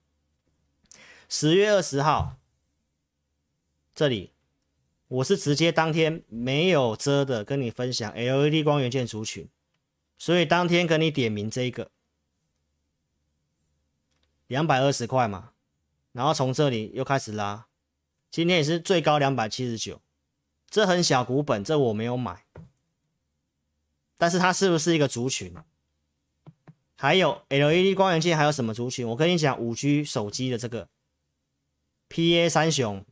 [1.29, 2.35] 十月二十号，
[3.93, 4.33] 这里。
[5.07, 9.47] 我是直接当天没有遮的跟你分享 LED 光元件族群，
[10.17, 11.89] 所以当天跟你点名这个。
[14.47, 15.51] 两百二十块嘛，
[16.11, 17.67] 然后从这里又开始拉，
[18.29, 20.01] 今天也是最高两百七十九，
[20.69, 22.43] 这很小股本，这我没有买。
[24.17, 25.53] 但是它是不是一个族群？
[26.97, 29.07] 还有 LED 光源器还有什么族群？
[29.09, 30.87] 我跟你讲，五 G 手机的这个
[32.09, 33.05] PA 三雄、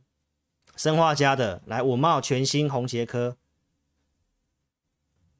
[0.74, 3.36] 生化家的，来稳懋全新红杰科。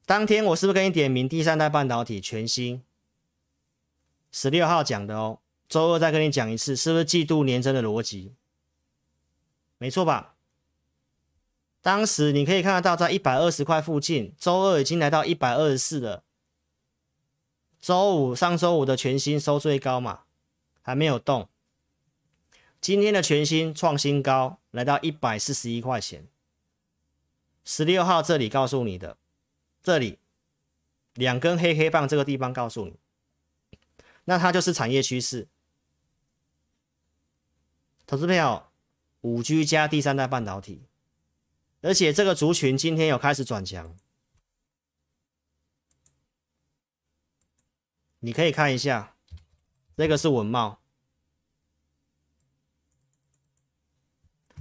[0.04, 2.82] 当天我是不是跟你点名第三代半导体全新？
[4.30, 8.34] 十六号讲的哦，周二再跟你讲一次，是不是季度年增的逻辑？
[9.78, 10.33] 没错吧？
[11.84, 16.24] 当时你可以看得到，在一百二十块附近，周二已经来到一百二十四了。
[17.78, 20.22] 周五上周五的全新收最高嘛，
[20.80, 21.50] 还没有动。
[22.80, 26.26] 今天的全新创新高，来到一百四十一块钱。
[27.66, 29.18] 十六号这里告诉你的，
[29.82, 30.18] 这里
[31.12, 32.94] 两根黑黑棒这个地方告诉你，
[34.24, 35.48] 那它就是产业趋势。
[38.06, 38.68] 投资朋友，
[39.20, 40.86] 五 G 加第三代半导体。
[41.84, 43.94] 而且这个族群今天有开始转强，
[48.20, 49.14] 你可以看一下，
[49.94, 50.78] 这个是稳懋，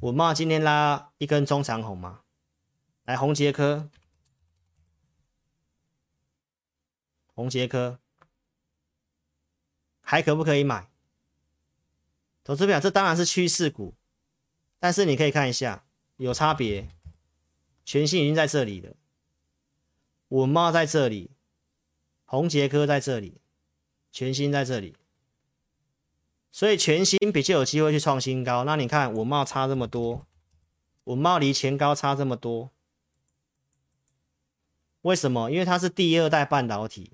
[0.02, 2.26] 稳懋今天拉一根中长红嘛，
[3.06, 3.90] 来宏捷科，
[7.28, 8.02] 宏捷科
[10.02, 10.92] 还可不可以买？
[12.44, 13.96] 投资表，这当然是趋势股，
[14.78, 15.86] 但是你可以看一下，
[16.18, 16.90] 有差别。
[17.86, 18.96] 全新已经在这里了，
[20.30, 21.32] 稳茂在这里，
[22.26, 23.42] 宏杰科在这里，
[24.12, 24.96] 全新在这里，
[26.52, 28.64] 所以全新比较有机会去创新高。
[28.64, 30.26] 那你看稳茂差这么多，
[31.04, 32.72] 稳茂离前高差这么多，
[35.02, 35.52] 为什么？
[35.52, 37.12] 因为它是第二代半导体，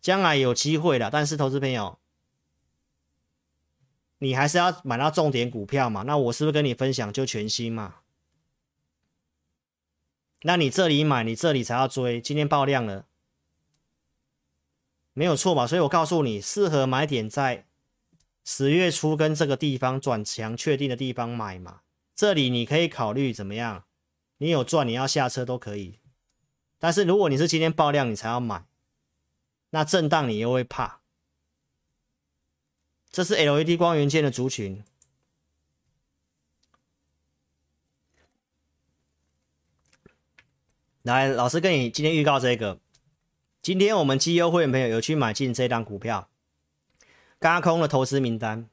[0.00, 1.10] 将来有机会的。
[1.10, 1.98] 但是投资朋友，
[4.18, 6.02] 你还是要买到重点股票嘛？
[6.02, 8.01] 那我是不是跟你分享就全新嘛？
[10.42, 12.20] 那你这里买，你这里才要追。
[12.20, 13.06] 今天爆量了，
[15.12, 15.66] 没有错吧？
[15.66, 17.66] 所以我告诉你，适合买点在
[18.44, 21.82] 十月初跟这个地方转强确定的地方买嘛。
[22.14, 23.84] 这里你可以考虑怎么样？
[24.38, 26.00] 你有赚，你要下车都可以。
[26.78, 28.66] 但是如果你是今天爆量，你才要买，
[29.70, 31.00] 那震荡你又会怕。
[33.12, 34.82] 这是 LED 光元件的族群。
[41.02, 42.78] 来，老师跟你今天预告这个，
[43.60, 46.28] 今天我们绩优会员朋友有去买进这档股票，
[47.40, 48.68] 轧空的投资名单，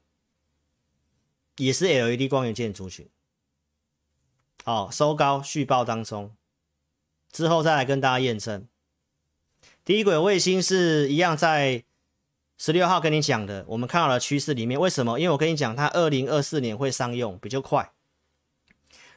[1.57, 3.09] 也是 LED 光元件族群，
[4.63, 6.36] 好，收高续报当中，
[7.32, 8.67] 之后再来跟大家验证。
[9.84, 11.84] 低轨卫星是一样，在
[12.59, 15.19] 十六号跟你讲的，我们看到了趋势里面，为什么？
[15.19, 17.91] 因为我跟你讲，它二零二四年会商用，比较快。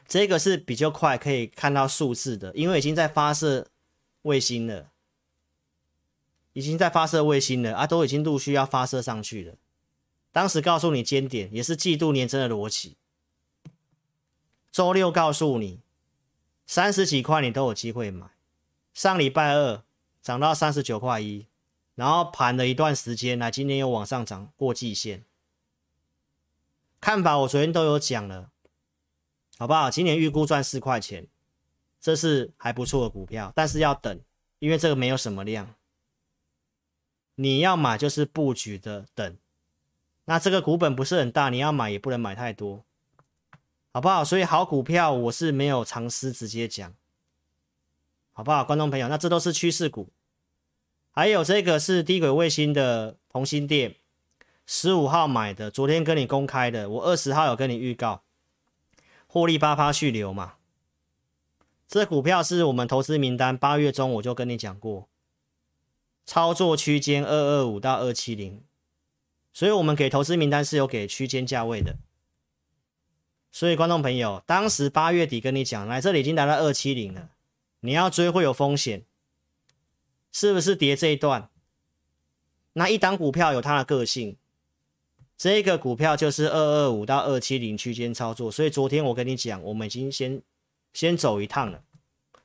[0.07, 3.67] 这个是比较快可以看到数字的，因为已经在发射
[4.23, 4.91] 卫星了，
[6.53, 9.55] 已经在发射卫星了啊，都已经陆续要发射上去了。
[10.31, 12.97] 当时告诉你尖点，也是季度年增的逻辑。
[14.71, 15.81] 周六告诉你，
[16.65, 18.27] 三十几块你都有机会买。
[18.93, 19.83] 上礼拜二
[20.21, 21.47] 涨到三十九块一，
[21.95, 25.23] 然后盘了一段时间，来今天又往上涨过季线。
[26.99, 28.52] 看法我昨天都有讲了。
[29.57, 29.89] 好不好？
[29.89, 31.27] 今年预估赚四块钱，
[32.01, 34.19] 这是还不错的股票，但是要等，
[34.59, 35.73] 因为这个没有什么量。
[37.35, 39.37] 你要买就是布局的等，
[40.25, 42.83] 那这个股本不是很大，你要买也不能买太多，
[43.91, 44.25] 好不好？
[44.25, 46.93] 所以好股票我是没有尝试直接讲，
[48.33, 48.65] 好不好？
[48.65, 50.09] 观众朋友，那这都是趋势股，
[51.11, 53.95] 还有这个是低轨卫星的同心电，
[54.65, 58.22] 十五号买的，昨天跟你公开的，我二十号有跟你预告。
[59.33, 60.57] 获利八趴续留嘛，
[61.87, 65.09] 这股票是我们投资名单，八月中我就跟你讲过，
[66.23, 68.61] 操作区间二二五到二七零，
[69.51, 71.97] 所以我们给投资名单是有给区间价位的，
[73.51, 77.31] 所以观众朋友，当时八月底跟你讲，来这里已经达到二七零了，
[77.79, 79.03] 你要追会有风险，
[80.31, 81.49] 是不是跌这一段？
[82.73, 84.37] 那一档股票有它的个性。
[85.43, 90.41] 这个股票就是二二五到二七零区间操作，所以昨天我跟你讲，我们已经先
[90.93, 91.83] 先走一趟了。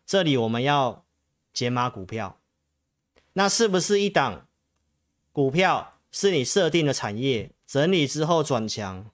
[0.04, 1.04] 这里我们要
[1.52, 2.40] 解码股票，
[3.34, 4.48] 那是不是一档
[5.30, 9.08] 股票是你设定的产业整理之后转强，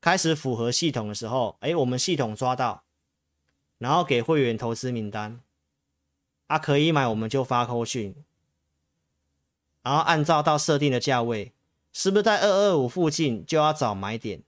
[0.00, 2.84] 开始符合系统的时候，哎，我们系统抓到，
[3.78, 5.40] 然后给会员投资名单，
[6.46, 8.14] 啊，可以买我们就发扣讯，
[9.82, 11.50] 然后按照到设定的价位。
[11.92, 14.42] 是不是在二二五附近就要找买点？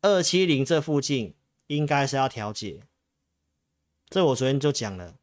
[0.00, 1.34] 二七零这附近
[1.66, 2.82] 应该是要调节，
[4.08, 5.16] 这我昨天就讲了，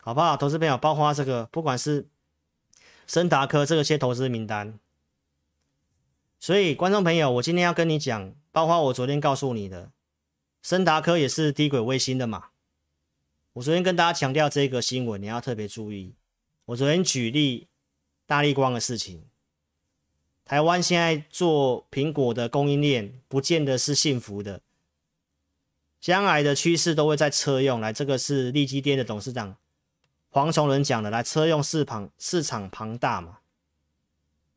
[0.00, 0.36] 好不好？
[0.36, 2.06] 投资朋友，包括这个，不管是
[3.08, 4.78] 森达科这个些投资名单，
[6.38, 9.90] 所以观众朋友，我今天要跟你讲，包括我昨天告诉你的，
[10.62, 12.50] 森达科也是低轨卫星的嘛。
[13.54, 16.14] 我昨天跟大家强调这个新闻，你要特别注意。
[16.66, 17.66] 我昨天举例。
[18.26, 19.22] 大立光的事情，
[20.44, 24.60] 台湾现在做苹果的供应链，不见得是幸福的。
[26.00, 29.56] 将来的趋势都会在车用来，这个是利基电的董事长
[30.28, 31.10] 黄崇仁讲的。
[31.10, 33.38] 来，车用市庞市场庞大嘛，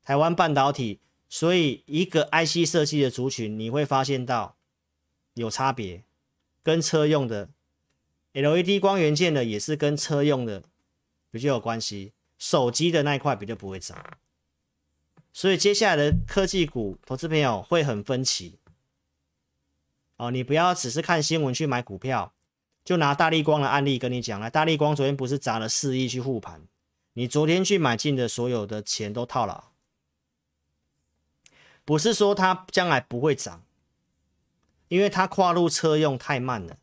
[0.04, 1.00] 台湾半导体，
[1.30, 4.58] 所以一个 IC 设计的族群，你会发现到
[5.36, 6.04] 有差别，
[6.62, 7.50] 跟车用的
[8.34, 10.64] LED 光元件的也是跟车用的
[11.32, 12.14] 比较有关系。
[12.40, 14.18] 手机的那一块比较不会涨，
[15.34, 18.58] 所以接下来的科技股，投资朋友会很分歧。
[20.16, 22.34] 哦，你不要只是看新闻去买股票，
[22.84, 24.50] 就拿大立光的案例跟你讲了。
[24.50, 26.66] 大立光昨天不是砸了四亿去护盘，
[27.14, 29.72] 你昨天去买进的所有的钱都套牢，
[31.84, 33.66] 不是说它将来不会涨，
[34.88, 36.78] 因为它跨入车用太慢了，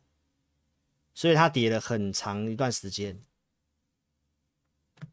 [1.15, 3.21] 所以它跌了很长一段时间。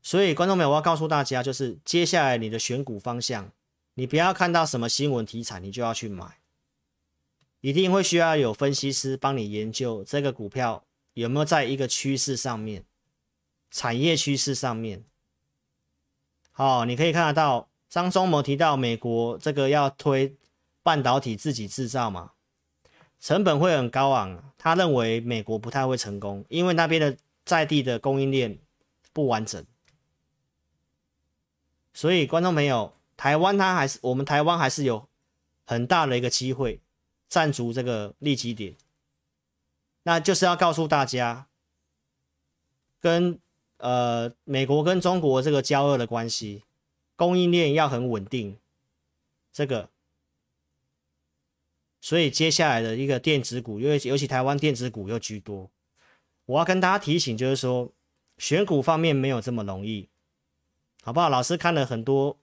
[0.03, 3.51] 所以，观众朋友，我要告诉大家，就是接下来你的选股方向，
[3.95, 6.39] 你不要看到什么新闻题材，你就要去买，
[7.63, 12.85] 一定会需要有分析师帮你研究这个股票有没有在一个趋势上面，
[13.71, 15.05] 产业趋势上面。
[16.53, 20.37] 好，你可以看得到张忠谋提到美国这个要推
[20.83, 22.33] 半导体自己制造嘛，
[23.19, 24.53] 成本会很高昂。
[24.59, 28.59] 他认为美国不太会成功，因为那边的在地的供应链
[29.13, 29.65] 不完整。
[31.95, 35.09] 所以，观众朋友，台湾它还是我们台湾还是有
[35.65, 36.81] 很大的一个机会，
[37.29, 38.75] 占足这个利基点。
[40.03, 41.47] 那就是要告诉大家，
[43.01, 43.39] 跟
[43.77, 46.65] 呃美国跟中国这个交恶的关系，
[47.15, 48.59] 供应链要很稳定，
[49.53, 49.89] 这个。
[52.01, 55.71] 所以接下来的一个电子股，因为尤其台湾电子股又居多，
[56.45, 57.91] 我要跟大家提醒，就是说
[58.37, 60.11] 选股方面没有这么容易，
[61.05, 61.29] 好不好？
[61.29, 62.39] 老师看了很多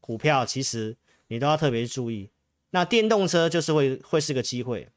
[0.00, 0.96] 股票，其实
[1.28, 2.28] 你都要特别注意。
[2.70, 4.88] 那电动车就是会会是个机会。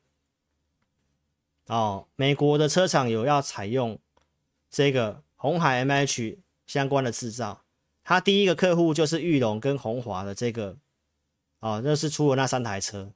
[1.68, 4.00] 哦，美国的车厂有要采用
[4.72, 7.62] 这个红海 MH 相关的制造，
[8.04, 10.76] 它第一个客户就是裕隆跟红华的这个，
[11.60, 13.12] 哦，那是出了那三台车。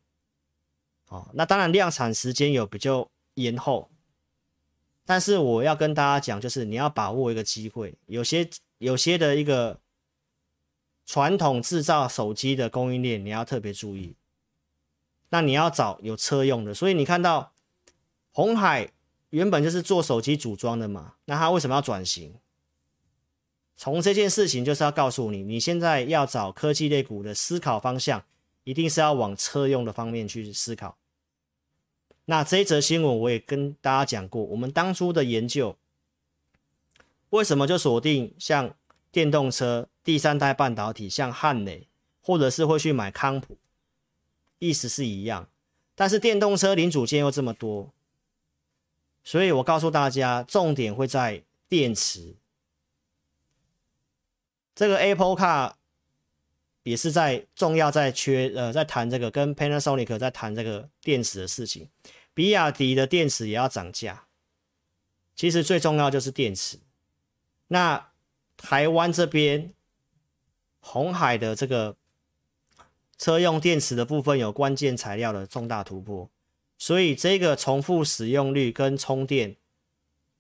[1.07, 3.89] 哦，那当然量产时间有比较延后，
[5.05, 8.47] 但是我要跟大家讲，就是你要把握一个机会，有些
[8.79, 9.79] 有些的一个
[11.05, 14.15] 传统制造手机的供应链，你要特别注意。
[15.29, 17.53] 那你要找有车用的，所以你看到。
[18.31, 18.91] 鸿海
[19.31, 22.35] 原本就是做手机组装的嘛，那他为什么要转型？
[23.75, 28.23] 从这件事情就是要告诉你，你现在要找科技类股的思考方向，
[28.63, 30.95] 一定是要往车用的方面去思考。
[32.25, 35.75] 那这一则新闻我也跟大家讲过，我们当初的研究
[37.29, 38.75] 为什么就锁定像
[39.11, 41.87] 电动车、第三代半导体，像汉磊，
[42.21, 43.57] 或者是会去买康普，
[44.57, 45.49] 意思是一样，
[45.95, 47.93] 但是电动车零组件又这么多。
[49.23, 52.35] 所以我告诉大家，重点会在电池。
[54.73, 55.73] 这个 Apple Car
[56.83, 61.89] 也是在重要在缺呃，在谈这个跟 Panasonic 在谈这个电池的事情。
[62.33, 64.25] 比亚迪的电池也要涨价。
[65.35, 66.79] 其实最重要就是电池。
[67.69, 68.11] 那
[68.57, 69.73] 台湾这边
[70.79, 71.95] 红海的这个
[73.17, 76.29] 车用电池的部分有关键材料的重大突破。
[76.77, 79.57] 所以这个重复使用率跟充电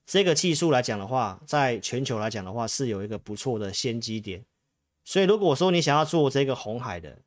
[0.05, 4.45] 这个技术来讲的话，在全球来讲的话是有一个不错的先机点。
[5.03, 7.19] 所以如果说你想要做这个红海的，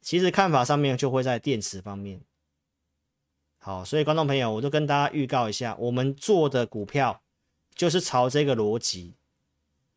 [0.00, 2.20] 其实看法上面就会在电池方面。
[3.58, 7.23] 好，所以观众朋友，我就跟大家预告一下，我们做的股票
[7.74, 9.14] 就是朝这个逻辑。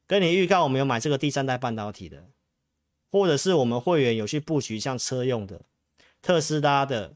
[0.06, 2.30] 跟你预告，我们有买这个第三代半导体的，
[3.12, 5.62] 或者是我们会员有去布局像车用的
[6.22, 7.16] 特斯拉的。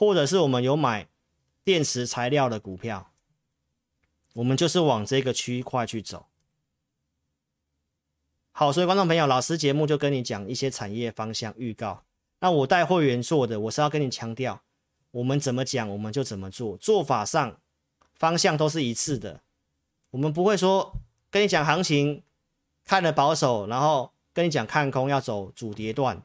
[0.00, 1.08] 或者是我们有买
[1.64, 3.10] 电池材料的股票，
[4.34, 6.26] 我们就是往这个区块去走。
[8.52, 12.04] 好，所以观众朋友，老师节目就跟你讲一些产业方向预告。
[12.38, 14.62] 那我带会员做的，我是要跟你强调，
[15.10, 17.60] 我们怎么讲我们就怎么做，做法上
[18.14, 19.40] 方向都是一致的。
[20.10, 21.00] 我们不会说
[21.30, 22.22] 跟你讲行情
[22.84, 26.22] 看了保守，然后跟你讲看空要走主跌段，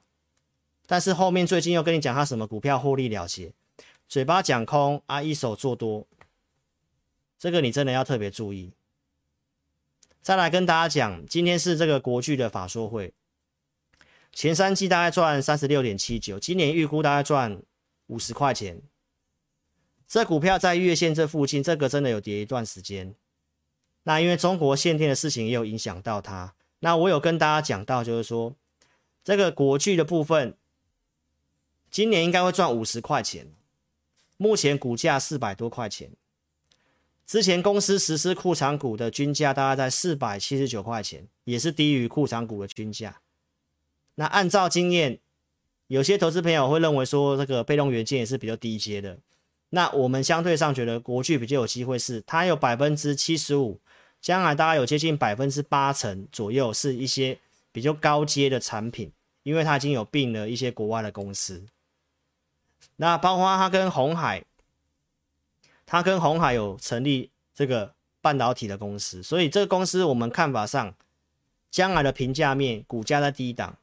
[0.86, 3.54] 但是后面最近又跟你讲他什么股票获利了结。
[4.08, 6.06] 嘴巴讲空啊，一手做多，
[7.40, 8.72] 这个你真的要特别注意。
[10.22, 13.14] 再来跟大家讲，今天是这个国巨的法说会，
[14.32, 17.62] 前三季大概赚三十六点七九，今年预估大概赚
[18.08, 18.82] 五十块钱。
[20.08, 23.16] 这股票在月线这附近，这个真的有跌一段时间。
[24.04, 26.54] 那因为中国限电的事情也有影响到它。
[26.80, 28.56] 那我有跟大家讲到，就是说
[29.24, 30.58] 这个国巨的部分，
[31.90, 33.48] 今年应该会赚五十块钱。
[34.36, 36.10] 目前股价四百多块钱，
[37.26, 43.22] 之前公司实施库藏股的均价大概在四百七十九块钱，也是低于库藏股的均价。
[44.16, 45.20] 那按照经验，
[45.88, 49.20] 有些投资朋友会认为说这个被动元件也是比较低阶的。
[49.70, 53.80] 那我们相对上觉得国巨比较有机会是，它有百分之七十五，
[54.24, 57.38] 将来大概有接近百分之八成左右是一些
[57.74, 59.12] 比较高阶的产品，
[59.44, 61.66] 因为它已经有并了一些国外的公司。
[62.96, 64.46] 那包括它跟红海，
[65.86, 70.96] 它跟红海有成立这个半导体的公司，所以这个公司我们看法上，
[71.70, 73.78] 将来的评价面，股价在低档，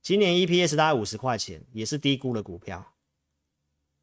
[0.00, 2.94] 今年 EPS 大概五十块钱，也是低估的股票，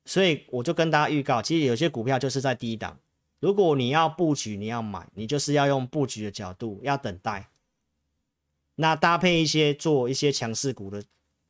[0.05, 2.99] 所以我就跟大家预告，其实有些股票就是在低档，
[3.41, 7.49] 如果你要布局，你要买，你就是要用布局的角度，要等待，
[8.75, 11.03] 那搭配一些做一些强势股的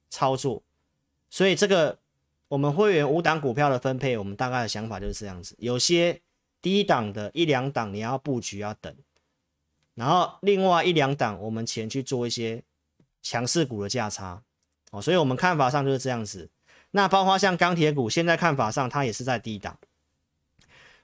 [0.10, 0.64] 操作，
[1.30, 2.00] 所以这个。
[2.52, 5.56] 我们会员五档股票的分配，我们大概的想法就是这样子。
[5.58, 6.20] 有些
[6.62, 8.94] 低档的一两档你要布局要等，
[9.96, 12.62] 然后另外一两档我们前去做一些
[13.22, 14.44] 强势股的价差
[14.92, 16.50] 哦，所以我们看法上就是这样子。
[16.92, 19.80] 那包括像钢铁股，现在看法上它也是在低档，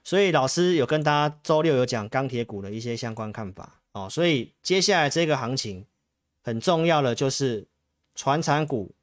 [0.08, 4.08] 所以老师有跟大家周六有讲钢铁股的一些相关看法哦。
[4.08, 5.84] 所以接下来这个行情
[6.40, 7.66] 很重要的就是
[8.14, 8.94] 传产股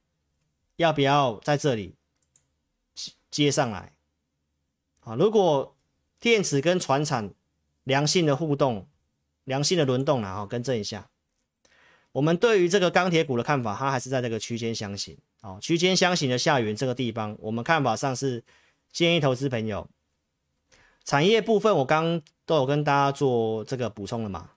[0.77, 1.93] 要不要在这里
[3.29, 3.93] 接上来
[5.01, 5.13] 啊？
[5.13, 5.75] 如果
[6.19, 7.31] 电子跟传产
[7.83, 8.87] 良性的互动、
[9.43, 11.07] 良性的轮动然后更正一下，
[12.13, 15.15] 我们对于这个钢铁股的看法，它还是在这个区间箱型。
[15.41, 18.43] 哦，区间箱型的下缘这个地方，我们看法上是
[18.91, 19.87] 建议投资朋友，
[21.05, 24.51] 产业部分我刚都有跟大家做这个补充了嘛。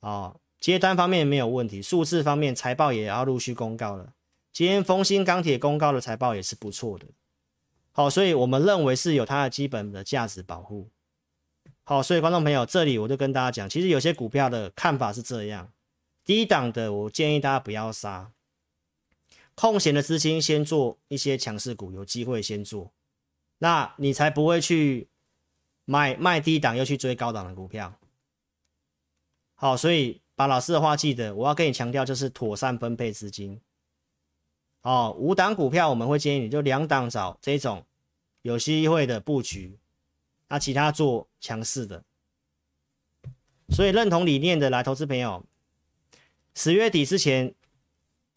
[0.00, 4.12] 哦，接单方面没有问题，数字方面财报也要陆续公告了。
[4.52, 7.06] 今天丰兴钢铁公告的财报也是不错的。
[7.92, 10.88] 好，所以我们认为是有它的基本的价值保护。
[11.84, 15.72] 好，所以观众朋友，这里我就跟大家讲，其实有些股票的看法是这样，
[16.24, 18.32] 低档的我建议大家不要杀。
[19.54, 22.92] 空闲的资金先做一些强势股，有机会先做，
[23.58, 25.08] 那你才不会去
[25.88, 27.94] 买卖低档又去追高档的股票。
[29.54, 33.58] 好，所以把老师的话记得，我要跟你强调就是妥善分配资金。
[34.82, 37.86] 哦，五档股票我们会建议你就两档找这种
[38.42, 39.78] 有机会的布局，
[40.48, 42.04] 那其他做强势的。
[43.70, 45.46] 所以认同理念的来投资朋友，
[46.54, 47.54] 十月底之前。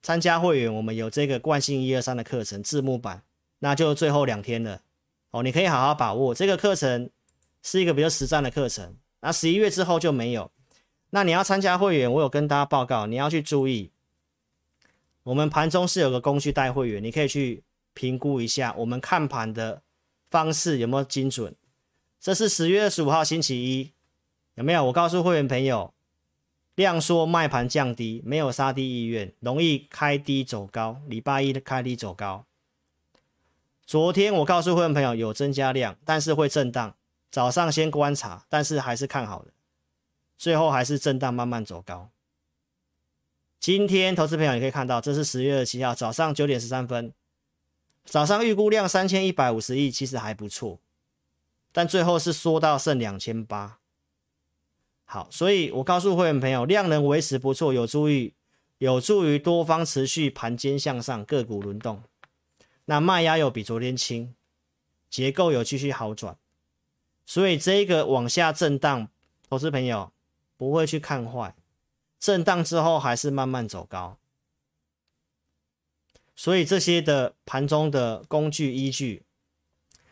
[0.03, 3.21] 参加会员，我们有这个惯性一二三的课程字幕版，
[3.59, 4.81] 那就最后两天了
[5.29, 7.11] 哦，你可以好好把握这个课程，
[7.61, 8.95] 是一个比较实战的课程。
[9.21, 10.51] 那十一月之后就没有。
[11.11, 13.91] 那你要参加会员，我有跟大家报告，你要去注意，
[15.23, 19.81] 我们盘中是有个工具带会员，你可以去评估一下我们看盘的
[20.29, 21.55] 方式有没有精准。
[22.19, 23.91] 这是十月二十五号星期一，
[24.55, 24.85] 有没有？
[24.85, 25.93] 我告诉会员朋友。
[26.75, 31.01] 量缩卖盘降低，没有杀低意愿，容易开低走高。
[31.05, 32.45] 礼拜一的开低走高。
[33.85, 36.95] 昨天我告诉会员朋友有增加量，但是会震荡。
[37.31, 39.51] 早上先观察，但是还是看好的。
[40.37, 42.09] 最后还是震荡慢慢走高。
[43.59, 47.13] 今天投资朋友你可以看到，这是十月二十七号早上九点十三分，
[48.03, 50.79] 早上预估量三千一百五十亿，其实还不错，
[51.71, 53.77] 但最后是缩到剩两千八。
[55.05, 58.33] 好，所以我告诉会员朋友，量能维持不错，有助于
[58.79, 62.01] 有助于多方持续盘间向上，个股轮动。
[62.85, 64.33] 那卖压有比昨天轻，
[65.07, 66.35] 结构有继续好转，
[67.31, 69.07] 所以这个往下震荡，
[69.47, 70.11] 投资朋友
[70.57, 71.55] 不会去看坏，
[72.19, 74.17] 震荡之后还是慢慢走高。
[76.35, 79.23] 所以这些的盘中的工具依据，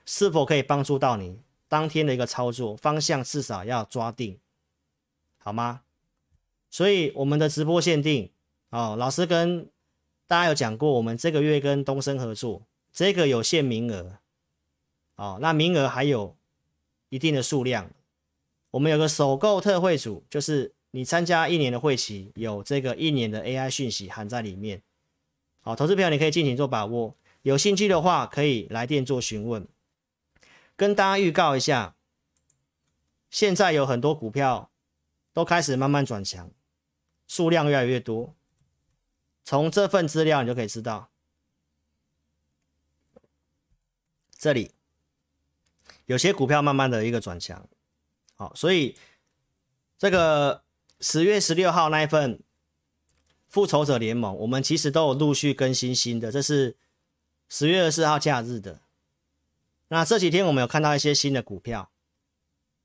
[0.06, 3.22] 是否可以帮助到你当天的一个操作方向？
[3.22, 4.40] 至少要抓定。
[5.40, 5.82] 好吗？
[6.70, 8.32] 所以我们的直播限定
[8.70, 9.70] 哦，老师跟
[10.26, 14.20] 大家有讲过，我们这个月跟东升合作，这个有限名额
[15.16, 16.38] 哦，那名额还有
[17.10, 17.91] 一定的数量。
[18.72, 24.82] 我们有个首购特惠组，就是你参加一年的会期，有这个一年的 AI 讯息含在里面。
[25.62, 29.68] 好，投资朋友你可以尽情做把握，有兴趣的话可以来电做询问。
[30.76, 31.95] 跟大家预告一下，
[33.30, 34.72] 现在有很多股票。
[35.32, 36.51] 都开始慢慢转强，
[37.26, 38.36] 数量越来越多。
[39.45, 41.12] 从这份资料你就可以知道，
[44.38, 44.72] 这里
[46.10, 47.64] 有些股票慢慢的一个转强。
[48.36, 48.97] 好，所以
[49.95, 50.64] 这个
[50.99, 52.39] 十月十六号那一份
[53.47, 56.32] 复仇者联盟，我们其实都有陆续更新新的。
[56.32, 56.76] 这是
[57.47, 58.82] 十月二十四号假日的。
[59.89, 61.91] 那这几天我们有看到一些新的股票。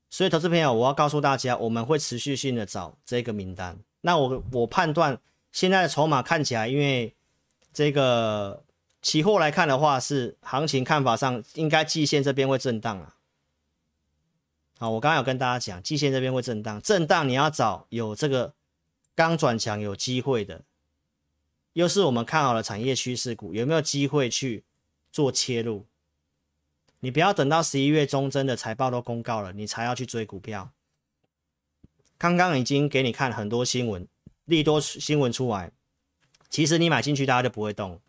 [0.07, 3.79] 所以，投资朋友，我要告诉大家，我们会持续性的找这个名单。
[4.01, 5.19] 那我我判断
[5.51, 7.15] 现在的筹码看起来，因为
[7.73, 8.63] 这个
[9.01, 13.14] 期货来看的话，是行情看法上应该季线这边会震荡啊。
[14.77, 18.53] 好，我刚刚有跟大家讲，季线这边会震荡，震荡你要找有这个
[19.15, 20.63] 刚转强有机会的，
[21.73, 24.65] 又是我们看好的产业趋势股，有没有机会去
[25.11, 25.85] 做切入？
[26.99, 30.71] 你不要等到十一月中真的财报都公告了，你才要去追股票。
[32.17, 34.07] 刚刚已经给你看很多新闻，
[34.45, 35.71] 利多新闻出来，
[36.49, 38.01] 其实你买进去大家就不会动。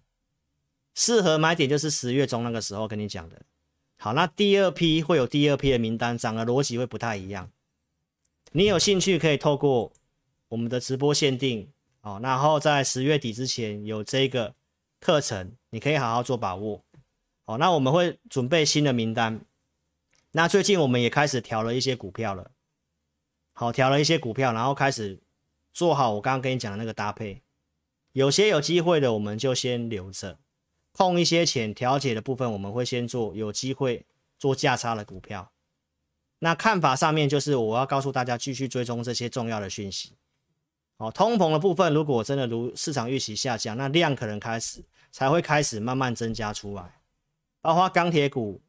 [0.95, 3.43] 适合买点就是十月中那个时候跟你讲的。
[3.99, 7.51] 好，那第二批会有第二批的名单，涨的逻辑会不太一样。
[8.53, 9.93] 你有兴趣可以透过
[10.49, 11.69] 我们的直播限定
[12.03, 14.55] 哦，然后在十月底之前有这个
[15.01, 16.85] 课程，你可以好好做把握。
[17.45, 19.41] 好，那我们会准备新的名单。
[20.33, 22.51] 那最近我们也开始调了一些股票了。
[23.53, 25.19] 好，调了一些股票，然后开始
[25.73, 27.43] 做好我刚刚跟你讲的那个搭配。
[28.13, 30.39] 有些有机会的，我们就先留着，
[30.97, 34.07] 空一些钱调节的部分，我们会先做有机会
[34.39, 35.53] 做价差的股票。
[36.39, 40.13] 那看法上面就是我要告诉大家，继续追踪这些重要的讯息。
[40.97, 47.01] 好，通膨的部分如果真的如市场预期下降，那量可能开始才会开始慢慢增加出来。
[47.61, 48.63] 包括钢铁股、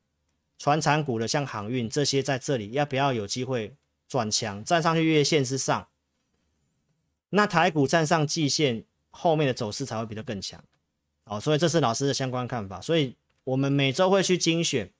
[0.57, 3.75] 传产股的，像航运这些，在这里要不要有机会
[4.07, 5.87] 转强，站上去月线之上？
[7.29, 8.85] 那台股站上季线。
[9.09, 10.63] 后面的走势才会比较更强，
[11.27, 12.81] 哦，所以这是老师的相关看法。
[12.81, 14.91] 所以我们每周会去精选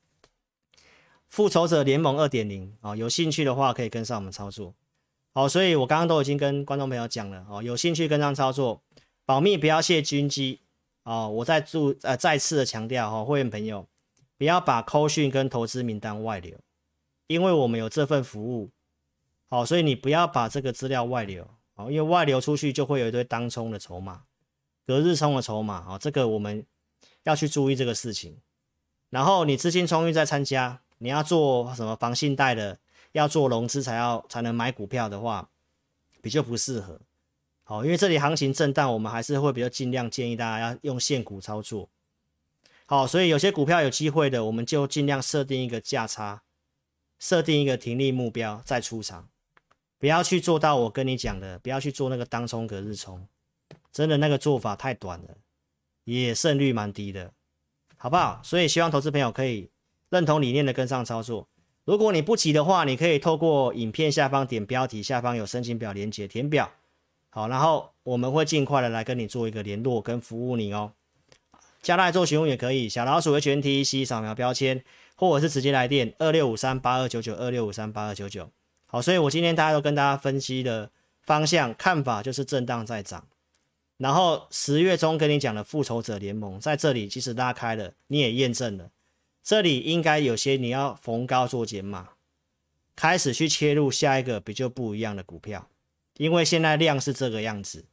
[1.27, 4.73] 复仇者联盟二点零，哦，有兴趣的话可以跟上我们操作。
[5.33, 8.81] 好，所以我刚刚都已经跟观众朋友讲了，哦，有兴趣跟上操作，
[9.25, 10.59] 保密不要泄军机，
[11.03, 13.87] 哦，我再注呃再次的强调，哦，会员朋友
[14.37, 16.57] 不要把扣讯跟投资名单外流，
[17.27, 18.71] 因为我们有这份服务，
[19.49, 21.47] 好，所以你不要把这个资料外流。
[21.75, 24.23] 好，因为外流出去就会有一堆当冲的筹码，
[24.87, 26.65] 隔日冲的筹码，啊，这个我们
[27.23, 28.37] 要去注意这个事情。
[29.09, 32.79] 然后你资金充裕再参加，你要做什么房信贷的，
[33.11, 35.49] 要做融资才要才能买股票的话，
[36.21, 37.01] 比较不适合。
[37.63, 41.89] 好，因为这里行情震荡，我们还是会比较尽量建议大家要用现股操作。
[42.85, 46.43] 好，所以有些股票有机会的，我们就尽量设定一个价差，
[47.19, 49.27] 设定一个停利目标再出场。
[49.99, 53.27] 不要去做到我跟你讲的，不要去做那个当冲隔日冲，
[53.91, 55.37] 真的那个做法太短了，
[56.03, 57.31] 也胜率蛮低的，
[57.97, 58.39] 好不好？
[58.43, 59.69] 所以希望投资朋友可以
[60.09, 61.47] 认同理念的跟上操作。
[61.85, 66.69] 如果你不急的话，你可以透过影片下方点标题，下方有申请表连接填表，
[67.29, 70.91] 好，然后我们会尽快的来跟你做一个联络跟服务你哦。
[71.81, 74.83] 加来做询问也可以，小老鼠的全 T C 扫描标签，
[75.15, 78.49] 或者是直接来电二六五三八二九九二六五三八二九九。
[78.87, 83.25] 好，所以我今天大家都跟大家分析的方向看法就是震荡在涨，
[83.97, 88.91] 然后十月中跟你讲的复仇者联盟在这里其实拉开了，你也验证了，
[89.43, 92.09] 这里应该有些你要逢高做减码，
[92.95, 95.67] 开始去切入下一个比较不一样的股票，
[96.17, 97.85] 因为现在量是这个样子，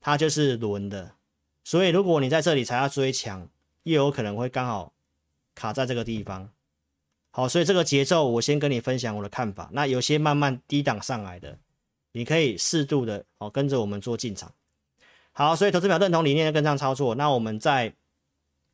[0.00, 1.16] 它就是轮的，
[1.64, 3.48] 所以如果你在这里才要追强，
[3.82, 4.92] 又有可能会刚好
[5.54, 6.50] 卡在这个地方。
[7.32, 9.70] 好，所以这个节奏我先跟你分享我的看法。
[9.72, 11.58] 那有些慢慢低档上来的，
[12.12, 14.52] 你可以适度的哦跟着我们做进场。
[15.32, 17.14] 好，所以投资表认同理念跟上操作。
[17.14, 17.94] 那我们在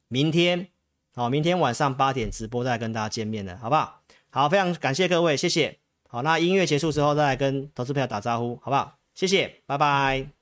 [0.09, 0.69] 明天，
[1.15, 4.01] 好，明天晚上八点直播再跟大家见面了，好不好？
[4.31, 5.79] 好，非常感谢各位，谢谢。
[6.09, 8.99] 好，那音乐结束之后再来跟投资票打招呼，好不好？
[9.15, 10.38] 谢谢，拜拜。